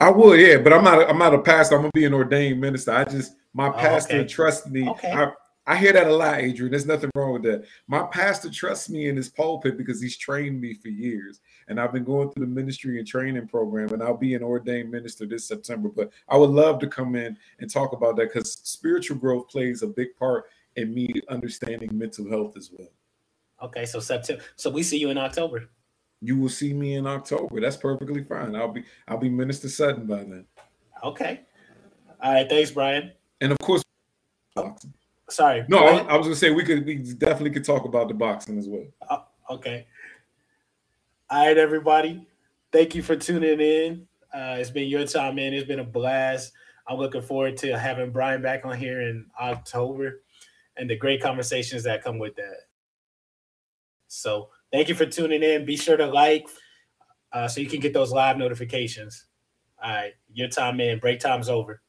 I 0.00 0.10
would, 0.10 0.40
yeah, 0.40 0.58
but 0.58 0.72
I'm 0.72 0.84
not. 0.84 1.00
A, 1.00 1.08
I'm 1.08 1.18
not 1.18 1.34
a 1.34 1.38
pastor. 1.38 1.76
I'm 1.76 1.82
gonna 1.82 1.92
be 1.94 2.04
an 2.04 2.14
ordained 2.14 2.60
minister. 2.60 2.92
I 2.92 3.04
just 3.04 3.34
my 3.52 3.68
oh, 3.68 3.72
pastor 3.72 4.16
oh, 4.16 4.20
okay. 4.20 4.28
trusts 4.28 4.66
me. 4.66 4.88
Okay. 4.88 5.12
I, 5.12 5.30
I 5.68 5.76
hear 5.76 5.92
that 5.92 6.06
a 6.06 6.14
lot, 6.14 6.38
Adrian. 6.38 6.70
There's 6.70 6.86
nothing 6.86 7.10
wrong 7.16 7.32
with 7.32 7.42
that. 7.42 7.64
My 7.88 8.04
pastor 8.04 8.50
trusts 8.50 8.88
me 8.88 9.08
in 9.08 9.16
his 9.16 9.28
pulpit 9.28 9.76
because 9.76 10.00
he's 10.00 10.16
trained 10.16 10.60
me 10.60 10.74
for 10.74 10.88
years. 10.88 11.40
And 11.66 11.80
I've 11.80 11.92
been 11.92 12.04
going 12.04 12.30
through 12.30 12.46
the 12.46 12.52
ministry 12.52 12.98
and 12.98 13.06
training 13.06 13.48
program, 13.48 13.92
and 13.92 14.00
I'll 14.00 14.16
be 14.16 14.34
an 14.34 14.44
ordained 14.44 14.92
minister 14.92 15.26
this 15.26 15.48
September. 15.48 15.88
But 15.88 16.10
I 16.28 16.36
would 16.36 16.50
love 16.50 16.78
to 16.80 16.86
come 16.86 17.16
in 17.16 17.36
and 17.58 17.68
talk 17.68 17.92
about 17.92 18.16
that 18.16 18.32
because 18.32 18.52
spiritual 18.52 19.16
growth 19.16 19.48
plays 19.48 19.82
a 19.82 19.88
big 19.88 20.16
part 20.16 20.44
in 20.76 20.94
me 20.94 21.12
understanding 21.28 21.90
mental 21.92 22.30
health 22.30 22.56
as 22.56 22.70
well. 22.72 22.88
Okay, 23.62 23.86
so 23.86 23.98
September. 23.98 24.44
So 24.54 24.70
we 24.70 24.84
see 24.84 24.98
you 24.98 25.10
in 25.10 25.18
October. 25.18 25.68
You 26.20 26.36
will 26.36 26.48
see 26.48 26.74
me 26.74 26.94
in 26.94 27.08
October. 27.08 27.60
That's 27.60 27.76
perfectly 27.76 28.22
fine. 28.22 28.54
I'll 28.54 28.72
be 28.72 28.84
I'll 29.08 29.18
be 29.18 29.28
Minister 29.28 29.68
Sutton 29.68 30.06
by 30.06 30.18
then. 30.18 30.46
Okay. 31.02 31.40
All 32.22 32.32
right. 32.32 32.48
Thanks, 32.48 32.70
Brian. 32.70 33.12
And 33.40 33.52
of 33.52 33.58
course, 33.58 33.82
boxing. 34.54 34.94
Sorry. 35.28 35.64
No, 35.68 35.78
I, 35.78 35.98
I, 35.98 36.16
was 36.16 36.26
gonna 36.26 36.36
say 36.36 36.50
we 36.50 36.64
could 36.64 36.86
we 36.86 36.96
definitely 36.96 37.50
could 37.50 37.64
talk 37.64 37.84
about 37.84 38.08
the 38.08 38.14
boxing 38.14 38.58
as 38.58 38.68
well. 38.68 38.84
Uh, 39.08 39.18
okay. 39.50 39.86
All 41.28 41.44
right, 41.44 41.58
everybody. 41.58 42.26
Thank 42.70 42.94
you 42.94 43.02
for 43.02 43.16
tuning 43.16 43.60
in. 43.60 44.06
Uh, 44.32 44.56
it's 44.58 44.70
been 44.70 44.88
your 44.88 45.04
time, 45.06 45.36
man. 45.36 45.52
It's 45.52 45.66
been 45.66 45.80
a 45.80 45.84
blast. 45.84 46.52
I'm 46.86 46.98
looking 46.98 47.22
forward 47.22 47.56
to 47.58 47.76
having 47.76 48.10
Brian 48.10 48.40
back 48.40 48.64
on 48.64 48.76
here 48.76 49.00
in 49.00 49.26
October 49.40 50.20
and 50.76 50.88
the 50.88 50.96
great 50.96 51.20
conversations 51.20 51.82
that 51.84 52.04
come 52.04 52.18
with 52.18 52.36
that. 52.36 52.58
So 54.06 54.50
thank 54.70 54.88
you 54.88 54.94
for 54.94 55.06
tuning 55.06 55.42
in. 55.42 55.64
Be 55.64 55.76
sure 55.76 55.96
to 55.96 56.06
like 56.06 56.46
uh, 57.32 57.48
so 57.48 57.60
you 57.60 57.66
can 57.66 57.80
get 57.80 57.92
those 57.92 58.12
live 58.12 58.38
notifications. 58.38 59.26
All 59.82 59.90
right, 59.90 60.12
your 60.32 60.48
time 60.48 60.80
in. 60.80 61.00
Break 61.00 61.18
time's 61.18 61.48
over. 61.48 61.82